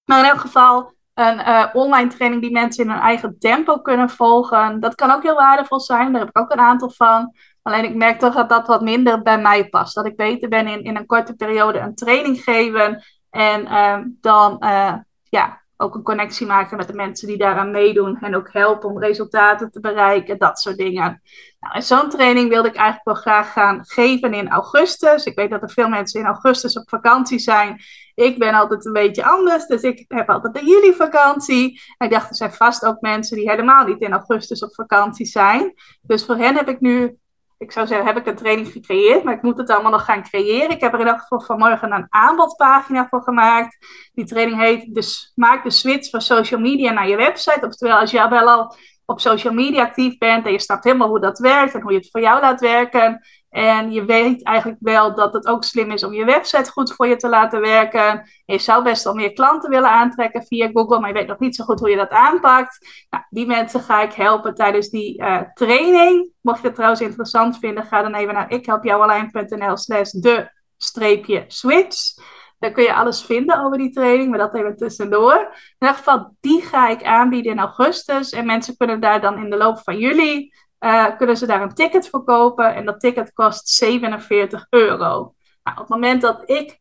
[0.04, 4.10] maar in elk geval, een uh, online training die mensen in hun eigen tempo kunnen
[4.10, 4.80] volgen.
[4.80, 6.12] Dat kan ook heel waardevol zijn.
[6.12, 7.34] Daar heb ik ook een aantal van.
[7.62, 9.94] Alleen ik merk toch dat dat wat minder bij mij past.
[9.94, 13.04] Dat ik beter ben in, in een korte periode een training geven.
[13.30, 18.18] En uh, dan uh, ja, ook een connectie maken met de mensen die daaraan meedoen.
[18.20, 21.22] En ook helpen om resultaten te bereiken, dat soort dingen.
[21.60, 25.24] Nou, en zo'n training wilde ik eigenlijk wel graag gaan geven in augustus.
[25.24, 27.80] Ik weet dat er veel mensen in augustus op vakantie zijn.
[28.14, 31.80] Ik ben altijd een beetje anders, dus ik heb altijd de juli vakantie.
[31.98, 35.26] En ik dacht, er zijn vast ook mensen die helemaal niet in augustus op vakantie
[35.26, 35.74] zijn.
[36.02, 37.18] Dus voor hen heb ik nu
[37.58, 40.22] ik zou zeggen, heb ik een training gecreëerd, maar ik moet het allemaal nog gaan
[40.22, 40.70] creëren.
[40.70, 43.86] Ik heb er in elk geval vanmorgen een aanbodpagina voor gemaakt.
[44.12, 47.66] Die training heet dus Maak de switch van social media naar je website.
[47.66, 51.20] Oftewel, als je wel al op social media actief bent en je snapt helemaal hoe
[51.20, 53.26] dat werkt en hoe je het voor jou laat werken.
[53.54, 57.06] En je weet eigenlijk wel dat het ook slim is om je website goed voor
[57.06, 58.30] je te laten werken.
[58.44, 61.56] je zou best wel meer klanten willen aantrekken via Google, maar je weet nog niet
[61.56, 63.06] zo goed hoe je dat aanpakt.
[63.10, 66.30] Nou, die mensen ga ik helpen tijdens die uh, training.
[66.40, 72.14] Mocht je het trouwens interessant vinden, ga dan even naar ikhelpjouwalijn.nl slash de streepje switch.
[72.58, 75.34] Daar kun je alles vinden over die training, maar dat even tussendoor.
[75.34, 78.30] In ieder geval, die ga ik aanbieden in augustus.
[78.30, 80.52] En mensen kunnen daar dan in de loop van juli,
[80.84, 82.74] uh, kunnen ze daar een ticket voor kopen.
[82.74, 85.34] En dat ticket kost 47 euro.
[85.62, 86.78] Nou, op het moment dat ik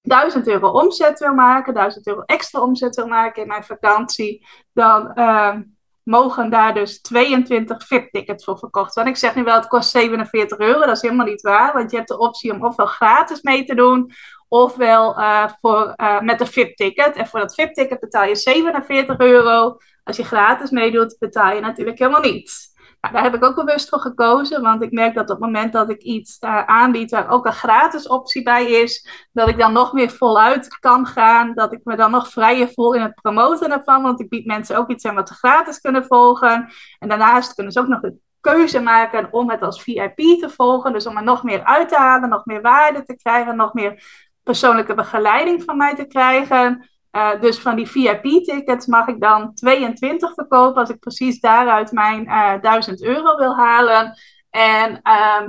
[0.00, 5.12] 1000 euro omzet wil maken, 1000 euro extra omzet wil maken in mijn vakantie, dan
[5.14, 5.54] uh,
[6.02, 9.12] mogen daar dus 22 VIP-tickets voor verkocht worden.
[9.12, 10.80] Ik zeg nu wel, het kost 47 euro.
[10.80, 13.74] Dat is helemaal niet waar, want je hebt de optie om ofwel gratis mee te
[13.74, 14.12] doen,
[14.48, 17.16] ofwel uh, voor, uh, met een VIP-ticket.
[17.16, 19.76] En voor dat VIP-ticket betaal je 47 euro.
[20.04, 22.73] Als je gratis meedoet, betaal je natuurlijk helemaal niets.
[23.12, 25.90] Daar heb ik ook bewust voor gekozen, want ik merk dat op het moment dat
[25.90, 29.92] ik iets uh, aanbied waar ook een gratis optie bij is, dat ik dan nog
[29.92, 34.02] meer voluit kan gaan, dat ik me dan nog vrijer voel in het promoten ervan,
[34.02, 36.68] want ik bied mensen ook iets aan wat ze gratis kunnen volgen.
[36.98, 40.92] En daarnaast kunnen ze ook nog de keuze maken om het als VIP te volgen,
[40.92, 44.04] dus om er nog meer uit te halen, nog meer waarde te krijgen, nog meer
[44.42, 46.88] persoonlijke begeleiding van mij te krijgen.
[47.16, 52.24] Uh, dus van die VIP-tickets mag ik dan 22 verkopen als ik precies daaruit mijn
[52.24, 54.18] uh, eh, 1000 euro wil halen.
[54.50, 55.48] En uh,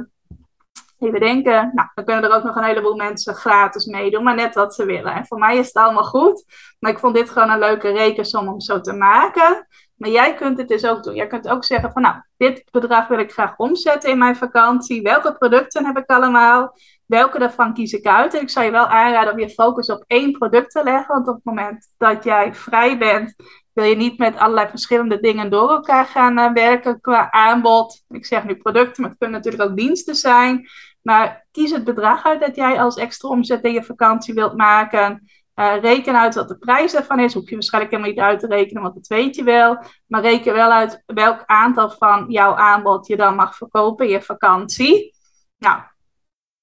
[1.00, 4.56] even denken, nou, dan kunnen er ook nog een heleboel mensen gratis meedoen, maar net
[4.56, 5.14] wat ze willen.
[5.14, 6.46] En voor mij is het allemaal goed,
[6.80, 9.68] maar ik vond dit gewoon een leuke rekensom om zo te maken.
[9.96, 11.16] Maar jij kunt het dus ook doen.
[11.16, 15.02] Jij kunt ook zeggen van nou, dit bedrag wil ik graag omzetten in mijn vakantie.
[15.02, 16.74] Welke producten heb ik allemaal?
[17.06, 18.34] Welke daarvan kies ik uit?
[18.34, 21.14] En ik zou je wel aanraden om je focus op één product te leggen.
[21.14, 23.36] Want op het moment dat jij vrij bent,
[23.74, 28.04] wil je niet met allerlei verschillende dingen door elkaar gaan uh, werken qua aanbod.
[28.10, 30.68] Ik zeg nu producten, maar het kunnen natuurlijk ook diensten zijn.
[31.02, 35.30] Maar kies het bedrag uit dat jij als extra omzet in je vakantie wilt maken.
[35.56, 37.34] Uh, reken uit wat de prijs ervan is.
[37.34, 39.78] Hoef je waarschijnlijk helemaal niet uit te rekenen, want dat weet je wel.
[40.08, 44.22] Maar reken wel uit welk aantal van jouw aanbod je dan mag verkopen in je
[44.22, 45.14] vakantie.
[45.58, 45.82] Nou,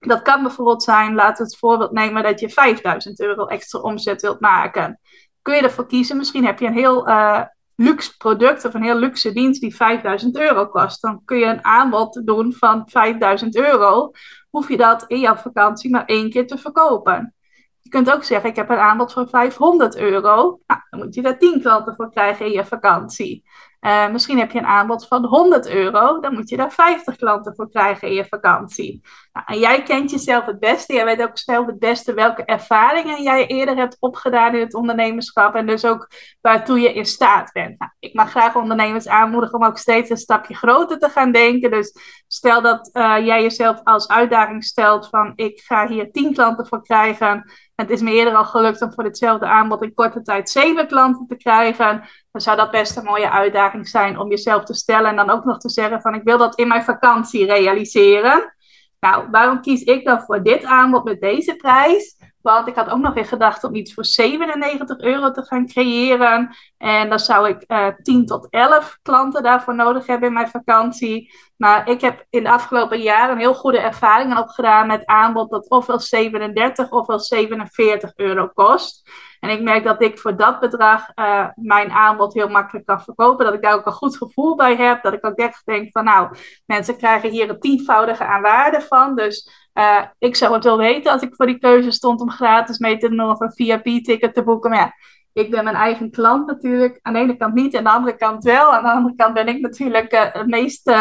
[0.09, 4.23] dat kan bijvoorbeeld zijn, laten we het voorbeeld nemen dat je 5000 euro extra omzet
[4.23, 5.01] wilt maken.
[5.43, 7.43] Kun je ervoor kiezen, misschien heb je een heel uh,
[7.77, 11.03] luxe product of een heel luxe dienst die 5000 euro kost.
[11.03, 14.11] Dan kun je een aanbod doen van 5000 euro.
[14.51, 17.35] Hoef je dat in jouw vakantie maar één keer te verkopen.
[17.81, 20.61] Je kunt ook zeggen, ik heb een aanbod van 500 euro.
[20.67, 23.45] Nou, dan moet je daar 10 klanten voor krijgen in je vakantie.
[23.87, 27.55] Uh, misschien heb je een aanbod van 100 euro, dan moet je daar 50 klanten
[27.55, 29.01] voor krijgen in je vakantie.
[29.33, 33.23] Nou, en jij kent jezelf het beste, jij weet ook zelf het beste welke ervaringen
[33.23, 36.09] jij eerder hebt opgedaan in het ondernemerschap en dus ook
[36.41, 37.79] waartoe je in staat bent.
[37.79, 41.71] Nou, ik mag graag ondernemers aanmoedigen om ook steeds een stapje groter te gaan denken.
[41.71, 46.67] Dus stel dat uh, jij jezelf als uitdaging stelt van ik ga hier 10 klanten
[46.67, 47.51] voor krijgen.
[47.75, 51.27] Het is me eerder al gelukt om voor ditzelfde aanbod in korte tijd 7 klanten
[51.27, 55.17] te krijgen dan zou dat best een mooie uitdaging zijn om jezelf te stellen en
[55.17, 58.55] dan ook nog te zeggen van ik wil dat in mijn vakantie realiseren.
[59.01, 62.17] Nou, waarom kies ik dan voor dit aanbod met deze prijs?
[62.43, 66.57] Want ik had ook nog in gedachten om iets voor 97 euro te gaan creëren.
[66.79, 70.49] En dan zou ik uh, eh, 10 tot 11 klanten daarvoor nodig hebben in mijn
[70.49, 71.33] vakantie.
[71.57, 76.01] Maar ik heb in de afgelopen jaren heel goede ervaringen opgedaan met aanbod dat ofwel
[76.01, 79.11] 37 ofwel 47 euro kost.
[79.41, 83.45] En ik merk dat ik voor dat bedrag uh, mijn aanbod heel makkelijk kan verkopen.
[83.45, 85.03] Dat ik daar ook een goed gevoel bij heb.
[85.03, 89.15] Dat ik ook echt denk van nou, mensen krijgen hier een tienvoudige aan waarde van.
[89.15, 92.79] Dus uh, ik zou het wel weten als ik voor die keuze stond om gratis
[92.79, 94.71] mee te doen of een VIP-ticket te boeken.
[94.71, 94.95] Maar ja,
[95.43, 96.99] ik ben mijn eigen klant natuurlijk.
[97.03, 98.73] Aan de ene kant niet, aan de andere kant wel.
[98.75, 100.93] Aan de andere kant ben ik natuurlijk uh, het meest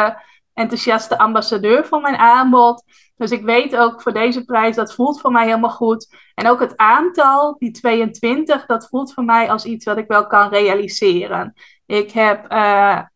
[0.53, 2.83] enthousiaste ambassadeur van mijn aanbod.
[3.15, 6.15] Dus ik weet ook voor deze prijs, dat voelt voor mij helemaal goed.
[6.35, 10.27] En ook het aantal, die 22, dat voelt voor mij als iets wat ik wel
[10.27, 11.53] kan realiseren.
[11.85, 12.47] Ik heb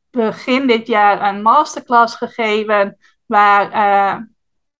[0.09, 3.71] begin dit jaar een masterclass gegeven waar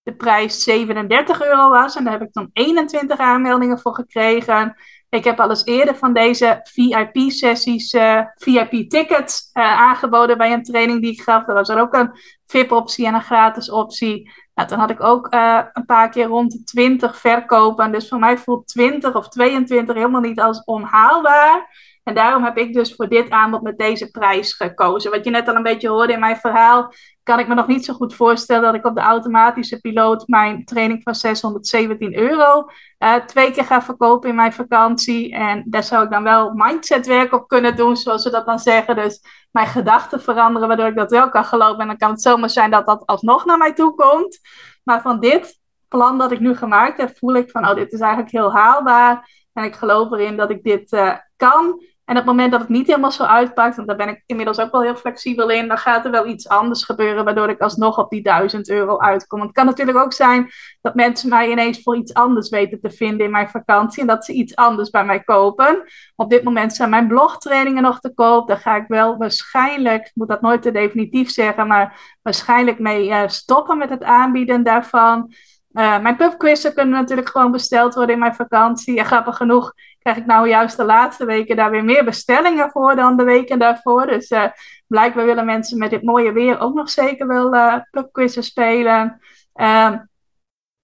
[0.06, 1.96] de prijs 37 euro was.
[1.96, 4.76] En daar heb ik dan 21 aanmeldingen voor gekregen.
[5.10, 11.02] Ik heb al eens eerder van deze VIP-sessies, eh, VIP-tickets eh, aangeboden bij een training
[11.02, 11.48] die ik gaf.
[11.48, 12.12] Er was er ook een
[12.46, 14.32] VIP-optie en een gratis optie.
[14.54, 17.92] Nou, toen had ik ook uh, een paar keer rond de 20 verkopen.
[17.92, 21.70] Dus voor mij voelt 20 of 22 helemaal niet als onhaalbaar.
[22.06, 25.12] En daarom heb ik dus voor dit aanbod met deze prijs gekozen.
[25.12, 27.86] Wat je net al een beetje hoorde in mijn verhaal, kan ik me nog niet
[27.86, 32.66] zo goed voorstellen dat ik op de automatische piloot mijn training van 617 euro
[33.00, 35.34] uh, twee keer ga verkopen in mijn vakantie.
[35.34, 38.96] En daar zou ik dan wel mindsetwerk op kunnen doen, zoals ze dat dan zeggen.
[38.96, 41.80] Dus mijn gedachten veranderen, waardoor ik dat wel kan geloven.
[41.80, 44.40] En dan kan het zomaar zijn dat dat alsnog naar mij toe komt.
[44.84, 48.00] Maar van dit plan dat ik nu gemaakt heb, voel ik van, oh, dit is
[48.00, 49.30] eigenlijk heel haalbaar.
[49.54, 51.84] En ik geloof erin dat ik dit uh, kan.
[52.06, 54.60] En op het moment dat het niet helemaal zo uitpakt, want daar ben ik inmiddels
[54.60, 57.98] ook wel heel flexibel in, dan gaat er wel iets anders gebeuren, waardoor ik alsnog
[57.98, 59.42] op die 1000 euro uitkom.
[59.42, 63.26] Het kan natuurlijk ook zijn dat mensen mij ineens voor iets anders weten te vinden
[63.26, 65.84] in mijn vakantie en dat ze iets anders bij mij kopen.
[66.16, 68.48] Op dit moment zijn mijn blogtrainingen nog te koop.
[68.48, 73.08] Daar ga ik wel waarschijnlijk, ik moet dat nooit te definitief zeggen, maar waarschijnlijk mee
[73.08, 75.34] uh, stoppen met het aanbieden daarvan.
[75.72, 79.00] Uh, mijn pubquizzen kunnen natuurlijk gewoon besteld worden in mijn vakantie.
[79.00, 79.74] En grappig genoeg
[80.06, 83.60] krijg ik nou juist de laatste weken daar weer meer bestellingen voor dan de weken
[83.60, 84.06] daarvoor.
[84.06, 84.46] Dus uh,
[84.88, 87.80] blijkbaar willen mensen met dit mooie weer ook nog zeker wel uh,
[88.26, 89.20] spelen.
[89.56, 89.92] Uh,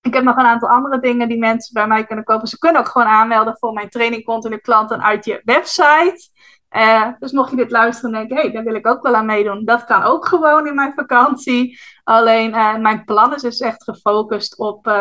[0.02, 2.48] ik heb nog een aantal andere dingen die mensen bij mij kunnen kopen.
[2.48, 6.30] Ze kunnen ook gewoon aanmelden voor mijn training continu klanten uit je website.
[6.76, 9.16] Uh, dus mocht je dit luisteren en denken, hé, hey, daar wil ik ook wel
[9.16, 9.66] aan meedoen.
[9.66, 11.80] Dat kan ook gewoon in mijn vakantie.
[12.04, 14.92] Alleen mijn plan is dus echt gefocust op,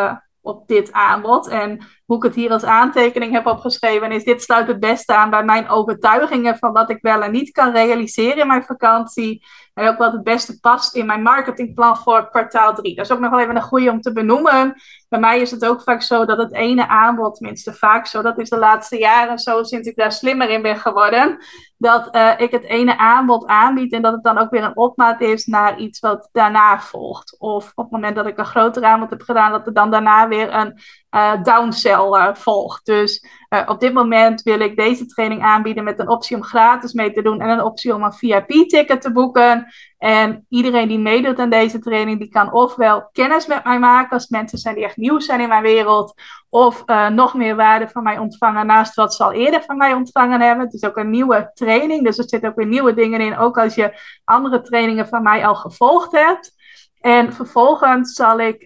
[0.40, 1.48] op dit aanbod.
[1.48, 5.30] En hoe ik het hier als aantekening heb opgeschreven, is dit sluit het beste aan
[5.30, 9.42] bij mijn overtuigingen van wat ik wel en niet kan realiseren in mijn vakantie.
[9.74, 12.94] En ook wat het beste past in mijn marketingplan voor kwartaal 3.
[12.94, 14.74] Dat is ook nog wel even een goede om te benoemen.
[15.08, 18.38] Bij mij is het ook vaak zo dat het ene aanbod, tenminste vaak zo, dat
[18.38, 21.38] is de laatste jaren zo sinds ik daar slimmer in ben geworden,
[21.76, 25.20] dat uh, ik het ene aanbod aanbied en dat het dan ook weer een opmaat
[25.20, 27.36] is naar iets wat daarna volgt.
[27.38, 30.28] Of op het moment dat ik een groter aanbod heb gedaan, dat er dan daarna
[30.28, 30.78] weer een
[31.10, 32.86] uh, downsell uh, volgt.
[32.86, 36.92] Dus uh, op dit moment wil ik deze training aanbieden met een optie om gratis
[36.92, 39.66] mee te doen en een optie om een VIP-ticket te boeken.
[39.98, 44.28] En iedereen die meedoet aan deze training, die kan ofwel kennis met mij maken als
[44.28, 46.14] mensen zijn die echt nieuw zijn in mijn wereld,
[46.48, 49.94] of uh, nog meer waarde van mij ontvangen naast wat ze al eerder van mij
[49.94, 50.64] ontvangen hebben.
[50.64, 53.58] Het is ook een nieuwe training, dus er zitten ook weer nieuwe dingen in, ook
[53.58, 56.52] als je andere trainingen van mij al gevolgd hebt.
[57.00, 58.62] En vervolgens zal ik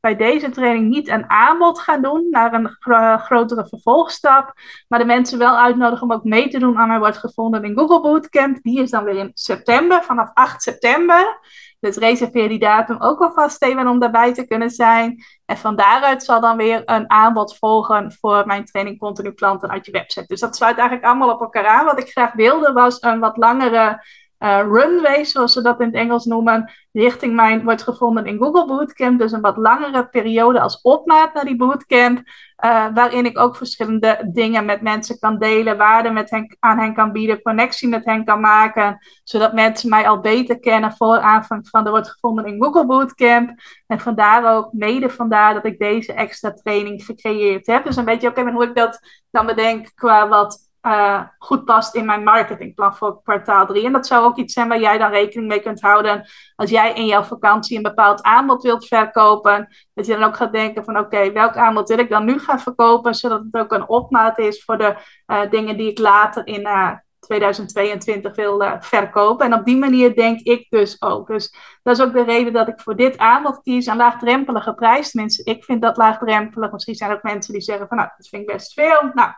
[0.00, 2.76] bij deze training niet een aanbod gaan doen naar een
[3.20, 4.52] grotere vervolgstap,
[4.88, 7.78] maar de mensen wel uitnodigen om ook mee te doen aan mij wordt gevonden in
[7.78, 8.62] Google Bootcamp.
[8.62, 11.38] Die is dan weer in september, vanaf 8 september.
[11.80, 15.24] Dus reserveer die datum ook alvast even om daarbij te kunnen zijn.
[15.46, 19.86] En van daaruit zal dan weer een aanbod volgen voor mijn training continu klanten uit
[19.86, 20.26] je website.
[20.26, 21.84] Dus dat sluit eigenlijk allemaal op elkaar aan.
[21.84, 24.04] Wat ik graag wilde was een wat langere
[24.40, 28.66] uh, runway, zoals ze dat in het Engels noemen, richting mijn wordt gevonden in Google
[28.66, 29.18] Bootcamp.
[29.18, 34.28] Dus een wat langere periode als opmaat naar die bootcamp, uh, waarin ik ook verschillende
[34.32, 38.24] dingen met mensen kan delen, waarde met hen, aan hen kan bieden, connectie met hen
[38.24, 42.62] kan maken, zodat mensen mij al beter kennen voor aanvang van de wordt gevonden in
[42.62, 43.50] Google Bootcamp.
[43.86, 47.84] En vandaar ook, mede vandaar dat ik deze extra training gecreëerd heb.
[47.84, 49.00] Dus een beetje ook even hoe ik dat
[49.30, 53.84] dan bedenk qua wat uh, goed past in mijn marketingplan voor kwartaal 3.
[53.84, 56.28] En dat zou ook iets zijn waar jij dan rekening mee kunt houden.
[56.56, 59.68] Als jij in jouw vakantie een bepaald aanbod wilt verkopen.
[59.94, 62.60] Dat je dan ook gaat denken van oké, welk aanbod wil ik dan nu gaan
[62.60, 63.14] verkopen.
[63.14, 66.92] Zodat het ook een opmaat is voor de uh, dingen die ik later in uh,
[67.30, 69.46] 2022 wil uh, verkopen.
[69.46, 71.26] En op die manier denk ik dus ook.
[71.26, 73.86] Dus dat is ook de reden dat ik voor dit aanbod kies.
[73.86, 75.10] Een laagdrempelige prijs.
[75.10, 76.72] Tenminste, ik vind dat laagdrempelig.
[76.72, 79.10] Misschien zijn er ook mensen die zeggen van nou, dat vind ik best veel.
[79.14, 79.30] Nou,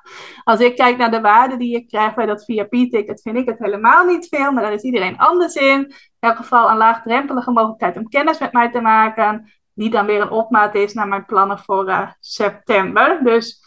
[0.44, 3.58] als ik kijk naar de waarde die ik krijg bij dat VIP-ticket, vind ik het
[3.58, 4.52] helemaal niet veel.
[4.52, 5.80] Maar daar is iedereen anders in.
[5.80, 9.52] In elk geval een laagdrempelige mogelijkheid om kennis met mij te maken.
[9.74, 13.20] Die dan weer een opmaat is naar mijn plannen voor uh, september.
[13.24, 13.62] Dus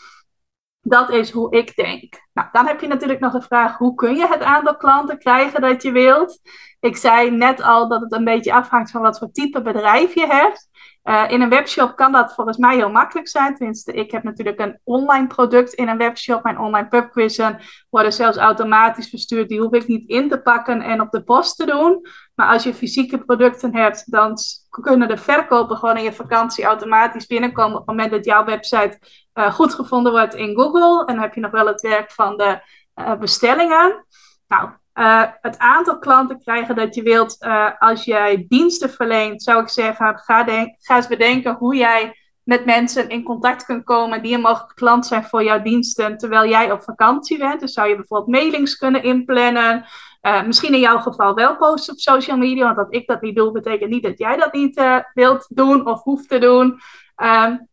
[0.87, 2.27] dat is hoe ik denk.
[2.33, 5.61] Nou, dan heb je natuurlijk nog de vraag: hoe kun je het aantal klanten krijgen
[5.61, 6.39] dat je wilt?
[6.79, 10.27] Ik zei net al dat het een beetje afhangt van wat voor type bedrijf je
[10.27, 10.69] hebt.
[11.05, 13.55] Uh, in een webshop kan dat volgens mij heel makkelijk zijn.
[13.55, 16.43] Tenminste, ik heb natuurlijk een online product in een webshop.
[16.43, 19.49] Mijn online pubquizzen worden zelfs automatisch verstuurd.
[19.49, 22.07] Die hoef ik niet in te pakken en op de post te doen.
[22.35, 24.37] Maar als je fysieke producten hebt, dan
[24.81, 28.99] kunnen de verkopen gewoon in je vakantie automatisch binnenkomen op het moment dat jouw website
[29.33, 31.05] uh, goed gevonden wordt in Google.
[31.05, 32.59] En dan heb je nog wel het werk van de
[32.95, 34.05] uh, bestellingen.
[34.47, 39.61] Nou, uh, het aantal klanten krijgen dat je wilt uh, als jij diensten verleent, zou
[39.61, 44.21] ik zeggen, ga, denk, ga eens bedenken hoe jij met mensen in contact kunt komen
[44.21, 47.59] die een mogelijk klant zijn voor jouw diensten terwijl jij op vakantie bent.
[47.59, 49.85] Dus zou je bijvoorbeeld mailings kunnen inplannen.
[50.21, 53.35] Uh, misschien in jouw geval wel posten op social media, want dat ik dat niet
[53.35, 54.81] doe, betekent niet dat jij dat niet
[55.13, 56.65] wilt doen of hoeft te doen.
[56.65, 57.67] Um,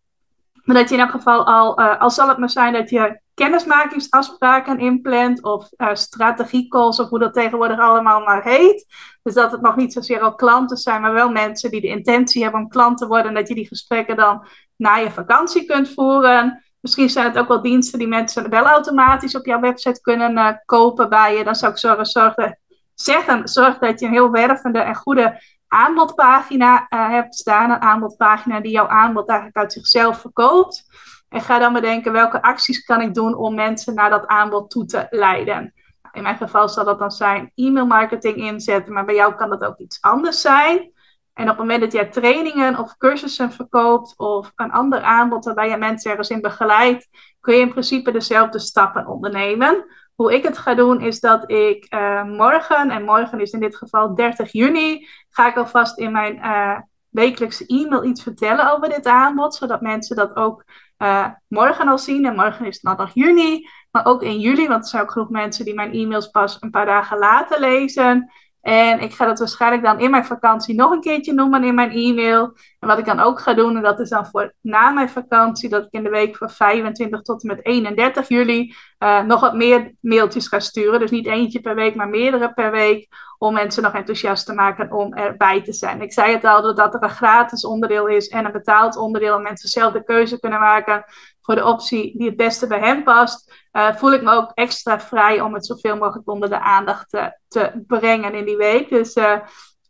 [0.65, 4.79] maar dat je in elk geval al, al zal het maar zijn dat je kennismakingsafspraken
[4.79, 8.87] inplant of uh, strategiecalls of hoe dat tegenwoordig allemaal maar heet.
[9.23, 12.43] Dus dat het nog niet zozeer al klanten zijn, maar wel mensen die de intentie
[12.43, 15.93] hebben om klant te worden en dat je die gesprekken dan na je vakantie kunt
[15.93, 16.63] voeren.
[16.81, 20.49] Misschien zijn het ook wel diensten die mensen wel automatisch op jouw website kunnen uh,
[20.65, 21.45] kopen bij je.
[21.45, 22.59] Dan zou ik zorgen, zorgen,
[22.95, 27.71] zeggen, zorg dat je een heel wervende en goede aanbodpagina uh, hebt staan.
[27.71, 30.85] Een aanbodpagina die jouw aanbod eigenlijk uit zichzelf verkoopt.
[31.33, 34.85] En ga dan bedenken welke acties kan ik doen om mensen naar dat aanbod toe
[34.85, 35.73] te leiden.
[36.13, 39.65] In mijn geval zal dat dan zijn e-mail marketing inzetten, maar bij jou kan dat
[39.65, 40.93] ook iets anders zijn.
[41.35, 45.69] En op het moment dat jij trainingen of cursussen verkoopt of een ander aanbod waarbij
[45.69, 47.09] je mensen ergens in begeleidt,
[47.41, 49.85] kun je in principe dezelfde stappen ondernemen.
[50.15, 53.77] Hoe ik het ga doen is dat ik uh, morgen, en morgen is in dit
[53.77, 56.79] geval 30 juni, ga ik alvast in mijn uh,
[57.09, 60.65] wekelijkse e-mail iets vertellen over dit aanbod, zodat mensen dat ook
[61.03, 62.27] uh, morgen al zien.
[62.27, 65.31] En morgen is het nog juni, maar ook in juli, want er zijn ook genoeg
[65.31, 68.33] mensen die mijn e-mails pas een paar dagen later lezen.
[68.63, 71.91] En ik ga dat waarschijnlijk dan in mijn vakantie nog een keertje noemen in mijn
[71.91, 72.57] e-mail.
[72.79, 75.69] En wat ik dan ook ga doen, en dat is dan voor na mijn vakantie,
[75.69, 79.55] dat ik in de week van 25 tot en met 31 juli uh, nog wat
[79.55, 81.01] meer mailtjes ga sturen.
[81.01, 83.09] Dus niet eentje per week, maar meerdere per week.
[83.39, 86.03] Om mensen nog enthousiast te maken om erbij te zijn.
[86.03, 89.37] Ik zei het al, dat er een gratis onderdeel is en een betaald onderdeel.
[89.37, 91.05] En mensen zelf de keuze kunnen maken
[91.43, 93.67] voor de optie die het beste bij hen past.
[93.73, 97.39] Uh, voel ik me ook extra vrij om het zoveel mogelijk onder de aandacht te,
[97.49, 98.89] te brengen in die week.
[98.89, 99.39] Dus uh,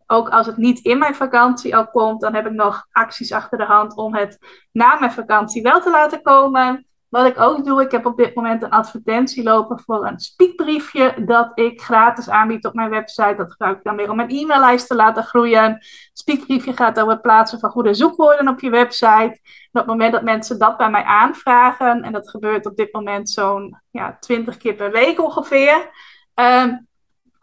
[0.07, 3.59] ook als het niet in mijn vakantie al komt, dan heb ik nog acties achter
[3.59, 4.39] de hand om het
[4.73, 6.87] na mijn vakantie wel te laten komen.
[7.13, 11.15] Wat ik ook doe, ik heb op dit moment een advertentie lopen voor een speakbriefje
[11.25, 13.35] dat ik gratis aanbied op mijn website.
[13.37, 15.79] Dat gebruik ik dan weer om mijn e-maillijst te laten groeien.
[16.13, 19.41] Speakbriefje gaat over het plaatsen van goede zoekwoorden op je website.
[19.41, 22.93] En op het moment dat mensen dat bij mij aanvragen, en dat gebeurt op dit
[22.93, 25.91] moment zo'n ja, 20 keer per week ongeveer,
[26.35, 26.87] um,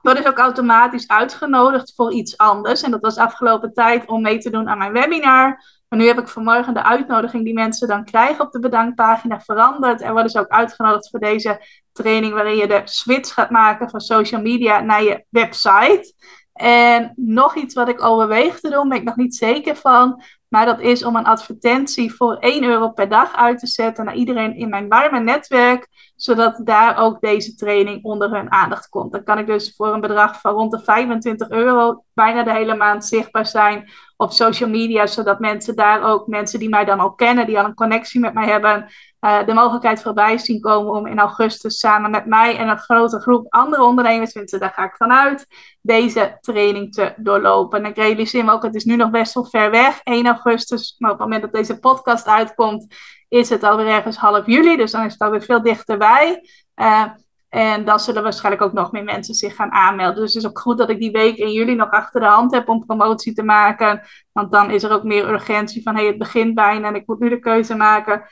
[0.01, 2.81] word ik ook automatisch uitgenodigd voor iets anders.
[2.81, 5.63] En dat was afgelopen tijd om mee te doen aan mijn webinar.
[5.89, 10.01] Maar nu heb ik vanmorgen de uitnodiging die mensen dan krijgen op de bedankpagina veranderd.
[10.01, 11.61] En worden ze ook uitgenodigd voor deze
[11.91, 16.13] training waarin je de switch gaat maken van social media naar je website.
[16.53, 20.23] En nog iets wat ik overweeg te doen, ben ik nog niet zeker van.
[20.49, 24.15] Maar dat is om een advertentie voor 1 euro per dag uit te zetten naar
[24.15, 25.87] iedereen in mijn warme netwerk.
[26.15, 29.11] Zodat daar ook deze training onder hun aandacht komt.
[29.11, 32.75] Dan kan ik dus voor een bedrag van rond de 25 euro bijna de hele
[32.75, 35.07] maand zichtbaar zijn op social media.
[35.07, 38.33] Zodat mensen daar ook, mensen die mij dan al kennen, die al een connectie met
[38.33, 38.89] mij hebben,
[39.21, 43.19] uh, de mogelijkheid voorbij zien komen om in augustus samen met mij en een grote
[43.19, 45.47] groep andere ondernemers, mensen, daar ga ik vanuit,
[45.81, 47.83] deze training te doorlopen.
[47.83, 50.38] En ik realiseer me ook, het is nu nog best wel ver weg, 1 augustus,
[50.43, 52.95] maar op het moment dat deze podcast uitkomt,
[53.27, 56.41] is het alweer ergens half juli, dus dan is het alweer veel dichterbij.
[56.75, 57.05] Uh,
[57.49, 60.23] en dan zullen waarschijnlijk ook nog meer mensen zich gaan aanmelden.
[60.23, 62.51] Dus het is ook goed dat ik die week in juli nog achter de hand
[62.51, 64.01] heb om promotie te maken.
[64.31, 67.19] Want dan is er ook meer urgentie van hey, het begint bijna en ik moet
[67.19, 68.23] nu de keuze maken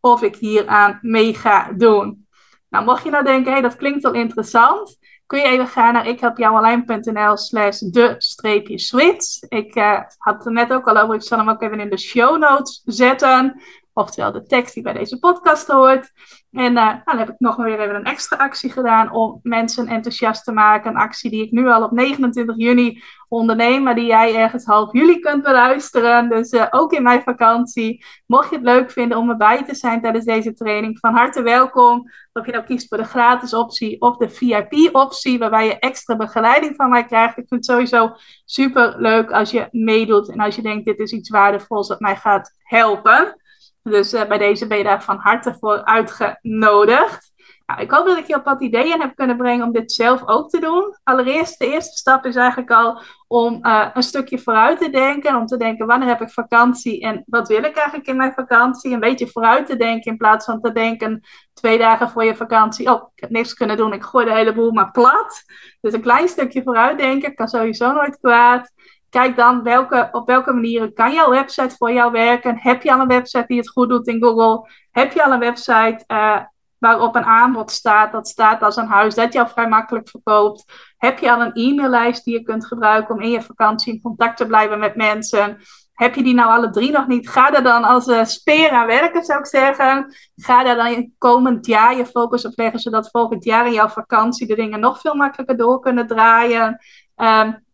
[0.00, 2.28] of ik hier aan mee ga doen.
[2.70, 6.06] Nou, mocht je nou denken, hey, dat klinkt wel interessant, kun je even gaan naar
[6.06, 9.42] ikhelpjouonline.nl slash de-switch.
[9.48, 11.98] Ik uh, had het net ook al over, ik zal hem ook even in de
[11.98, 13.62] show notes zetten.
[13.92, 16.10] Oftewel de tekst die bij deze podcast hoort.
[16.50, 20.44] En uh, dan heb ik nog weer even een extra actie gedaan om mensen enthousiast
[20.44, 20.90] te maken.
[20.90, 24.92] Een actie die ik nu al op 29 juni onderneem, maar die jij ergens half
[24.92, 26.28] juli kunt beluisteren.
[26.28, 28.04] Dus uh, ook in mijn vakantie.
[28.26, 32.10] Mocht je het leuk vinden om erbij te zijn tijdens deze training, van harte welkom.
[32.32, 36.74] Of je nou kiest voor de gratis optie of de VIP-optie, waarbij je extra begeleiding
[36.76, 37.38] van mij krijgt.
[37.38, 38.14] Ik vind het sowieso
[38.44, 42.16] super leuk als je meedoet en als je denkt: dit is iets waardevols dat mij
[42.16, 43.39] gaat helpen.
[43.82, 47.32] Dus uh, bij deze ben je daar van harte voor uitgenodigd.
[47.66, 50.22] Nou, ik hoop dat ik je op wat ideeën heb kunnen brengen om dit zelf
[50.26, 50.96] ook te doen.
[51.02, 55.36] Allereerst, de eerste stap is eigenlijk al om uh, een stukje vooruit te denken.
[55.36, 58.92] Om te denken, wanneer heb ik vakantie en wat wil ik eigenlijk in mijn vakantie?
[58.92, 61.20] Een beetje vooruit te denken in plaats van te denken
[61.52, 62.90] twee dagen voor je vakantie.
[62.92, 65.42] Oh, ik heb niks kunnen doen, ik gooi de hele boel maar plat.
[65.80, 68.72] Dus een klein stukje vooruit denken kan sowieso nooit kwaad.
[69.10, 72.58] Kijk dan welke, op welke manieren kan jouw website voor jou werken.
[72.58, 74.70] Heb je al een website die het goed doet in Google?
[74.90, 76.40] Heb je al een website uh,
[76.78, 80.64] waarop een aanbod staat, dat staat als een huis dat al vrij makkelijk verkoopt.
[80.96, 84.36] Heb je al een e-maillijst die je kunt gebruiken om in je vakantie in contact
[84.36, 85.58] te blijven met mensen?
[85.92, 87.28] Heb je die nou alle drie nog niet?
[87.28, 90.14] Ga er dan als uh, speer aan werken, zou ik zeggen.
[90.36, 94.46] Ga daar dan komend jaar je focus op leggen, zodat volgend jaar in jouw vakantie
[94.46, 96.78] de dingen nog veel makkelijker door kunnen draaien.
[97.16, 97.68] Um,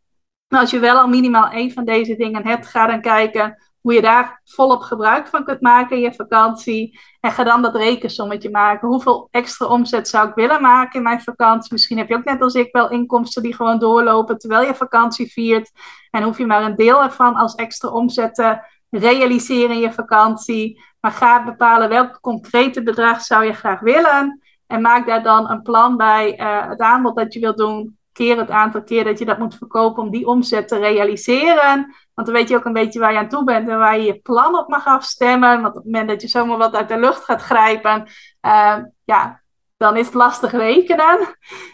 [0.49, 4.03] als je wel al minimaal één van deze dingen hebt, ga dan kijken hoe je
[4.03, 6.99] daar volop gebruik van kunt maken in je vakantie.
[7.20, 8.88] En ga dan dat rekensommetje maken.
[8.88, 11.72] Hoeveel extra omzet zou ik willen maken in mijn vakantie?
[11.72, 15.32] Misschien heb je ook net als ik wel inkomsten die gewoon doorlopen terwijl je vakantie
[15.32, 15.70] viert.
[16.11, 18.59] En hoef je maar een deel ervan als extra omzet te
[18.90, 20.82] realiseren in je vakantie.
[21.01, 24.40] Maar ga bepalen welk concrete bedrag zou je graag willen.
[24.66, 28.38] En maak daar dan een plan bij uh, het aanbod dat je wilt doen keer
[28.38, 31.94] het aantal keer dat je dat moet verkopen om die omzet te realiseren.
[32.14, 34.04] Want dan weet je ook een beetje waar je aan toe bent en waar je
[34.04, 35.62] je plan op mag afstemmen.
[35.62, 38.08] Want op het moment dat je zomaar wat uit de lucht gaat grijpen,
[38.46, 39.42] uh, ja,
[39.76, 41.18] dan is het lastig rekenen.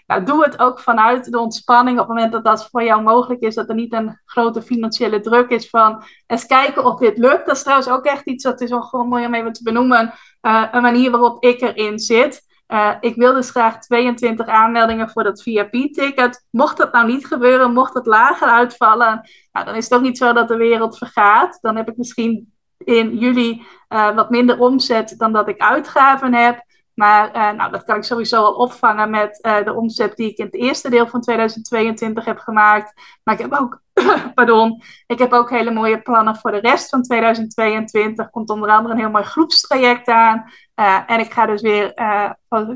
[0.06, 3.40] Nou, doe het ook vanuit de ontspanning op het moment dat dat voor jou mogelijk
[3.40, 3.54] is.
[3.54, 7.46] Dat er niet een grote financiële druk is van eens kijken of dit lukt.
[7.46, 10.12] Dat is trouwens ook echt iets dat is wel gewoon mooi om even te benoemen.
[10.42, 12.50] Uh, een manier waarop ik erin zit.
[12.72, 16.46] Uh, ik wil dus graag 22 aanmeldingen voor dat VIP-ticket.
[16.50, 20.18] Mocht dat nou niet gebeuren, mocht het lager uitvallen, nou, dan is het ook niet
[20.18, 21.58] zo dat de wereld vergaat.
[21.60, 26.64] Dan heb ik misschien in juli uh, wat minder omzet dan dat ik uitgaven heb.
[27.02, 30.44] Maar uh, nou, dat kan ik sowieso al opvangen met de omzet die ik in
[30.44, 32.92] het eerste deel van 2022 heb gemaakt.
[33.24, 33.82] Maar ik heb ook,
[34.34, 38.30] pardon, ik heb ook hele mooie plannen voor de rest van 2022.
[38.30, 40.44] Komt onder andere een heel mooi groepstraject aan.
[40.76, 41.92] Uh, en ik ga dus weer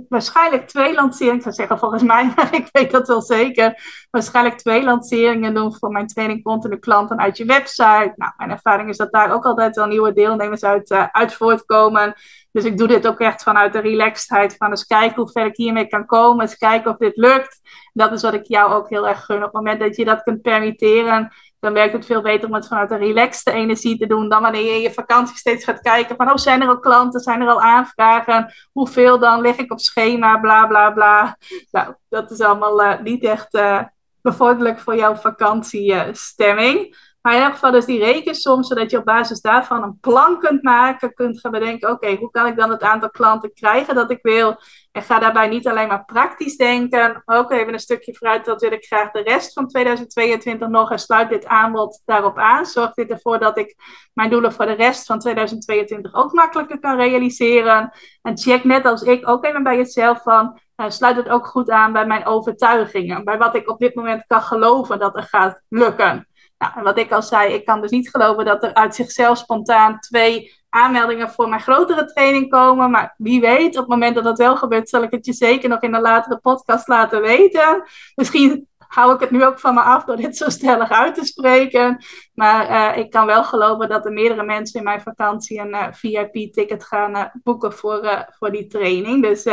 [0.08, 4.58] waarschijnlijk twee lanceringen, ik zou zeggen volgens mij, maar ik weet dat wel zeker, waarschijnlijk
[4.58, 8.12] twee lanceringen doen voor mijn training continu klanten uit je website.
[8.16, 12.14] Nou, mijn ervaring is dat daar ook altijd wel nieuwe deelnemers uit, uit voortkomen.
[12.56, 15.56] Dus ik doe dit ook echt vanuit de relaxedheid van eens kijken hoe ver ik
[15.56, 17.60] hiermee kan komen, eens kijken of dit lukt.
[17.92, 19.36] Dat is wat ik jou ook heel erg gun.
[19.36, 22.66] Op het moment dat je dat kunt permitteren, dan werkt het veel beter om het
[22.66, 26.16] vanuit een relaxte energie te doen dan wanneer je in je vakantie steeds gaat kijken
[26.16, 29.80] van, oh, zijn er al klanten, zijn er al aanvragen, hoeveel dan, lig ik op
[29.80, 31.36] schema, bla bla bla.
[31.70, 33.82] Nou, dat is allemaal uh, niet echt uh,
[34.22, 36.96] bevorderlijk voor jouw vakantiestemming.
[37.26, 40.62] Maar in elk geval dus die rekensom, zodat je op basis daarvan een plan kunt
[40.62, 44.18] maken, kunt gaan bedenken, oké, hoe kan ik dan het aantal klanten krijgen dat ik
[44.22, 44.56] wil?
[44.92, 48.72] En ga daarbij niet alleen maar praktisch denken, ook even een stukje vooruit, dat wil
[48.72, 52.66] ik graag de rest van 2022 nog en sluit dit aanbod daarop aan.
[52.66, 53.76] Zorg dit ervoor dat ik
[54.12, 57.92] mijn doelen voor de rest van 2022 ook makkelijker kan realiseren.
[58.22, 61.70] En check net als ik ook even bij jezelf van, uh, sluit het ook goed
[61.70, 65.62] aan bij mijn overtuigingen, bij wat ik op dit moment kan geloven dat er gaat
[65.68, 66.26] lukken.
[66.58, 70.00] Nou, wat ik al zei, ik kan dus niet geloven dat er uit zichzelf spontaan
[70.00, 72.90] twee aanmeldingen voor mijn grotere training komen.
[72.90, 75.68] Maar wie weet, op het moment dat dat wel gebeurt, zal ik het je zeker
[75.68, 77.82] nog in een latere podcast laten weten.
[78.14, 81.24] Misschien hou ik het nu ook van me af door dit zo stellig uit te
[81.24, 82.04] spreken.
[82.34, 85.86] Maar uh, ik kan wel geloven dat er meerdere mensen in mijn vakantie een uh,
[85.90, 89.22] VIP-ticket gaan uh, boeken voor, voor die training.
[89.22, 89.46] Dus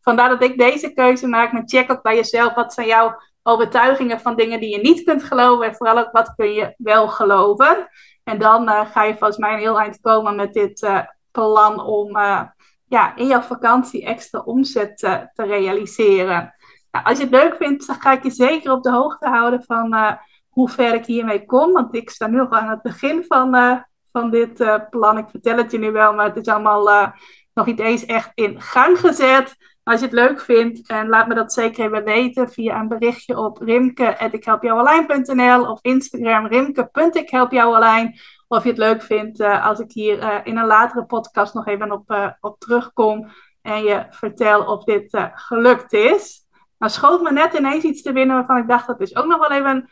[0.00, 1.52] vandaar dat ik deze keuze maak.
[1.52, 5.22] Maar check ook bij jezelf, wat zijn jouw overtuigingen van dingen die je niet kunt
[5.22, 5.66] geloven.
[5.66, 7.88] En vooral ook wat kun je wel geloven.
[8.24, 11.82] En dan uh, ga je volgens mij een heel eind komen met dit uh, plan
[11.82, 12.42] om uh,
[12.88, 16.54] ja, in jouw vakantie extra omzet te realiseren.
[16.90, 19.62] Nou, als je het leuk vindt, dan ga ik je zeker op de hoogte houden
[19.62, 20.18] van
[20.48, 21.72] hoe ver ik hiermee kom.
[21.72, 23.82] Want ik sta nu al aan het begin van,
[24.12, 25.18] van dit plan.
[25.18, 27.12] Ik vertel het je nu wel, maar het is allemaal
[27.54, 29.56] nog niet eens echt in gang gezet.
[29.84, 33.38] Als je het leuk vindt, en laat me dat zeker even weten via een berichtje
[33.38, 38.14] op rimke.ikhelpjouwalijn.nl of Instagram rimke.ikhelpjouwalijn.
[38.48, 41.66] Of je het leuk vindt uh, als ik hier uh, in een latere podcast nog
[41.66, 43.30] even op, op terugkom
[43.62, 46.46] en je vertel of dit gelukt is.
[46.78, 49.48] Nou schoot me net ineens iets te binnen waarvan ik dacht dat is ook nog
[49.48, 49.90] wel even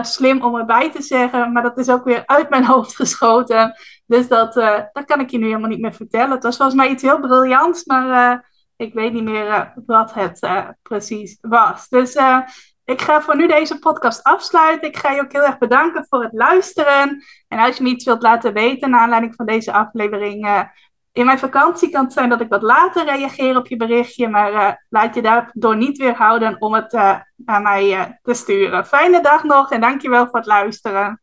[0.00, 1.52] slim om erbij te zeggen.
[1.52, 3.74] Maar dat is ook weer uit mijn hoofd geschoten.
[4.06, 4.54] Dus dat,
[4.92, 6.30] dat kan ik je nu helemaal niet meer vertellen.
[6.30, 8.48] Het was volgens mij iets heel briljants, maar
[8.80, 11.88] ik weet niet meer uh, wat het uh, precies was.
[11.88, 12.38] Dus uh,
[12.84, 14.88] ik ga voor nu deze podcast afsluiten.
[14.88, 17.24] Ik ga je ook heel erg bedanken voor het luisteren.
[17.48, 20.68] En als je me iets wilt laten weten naar aanleiding van deze aflevering.
[21.12, 24.28] in mijn vakantie kan het zijn dat ik wat later reageer op je berichtje.
[24.28, 26.92] Maar laat je daardoor niet weerhouden om het
[27.36, 28.86] naar mij te sturen.
[28.86, 31.20] Fijne dag nog en dankjewel voor het luisteren.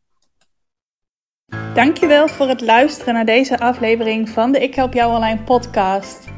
[1.74, 6.37] Dankjewel voor het luisteren naar deze aflevering van de Ik Help Jou Online podcast.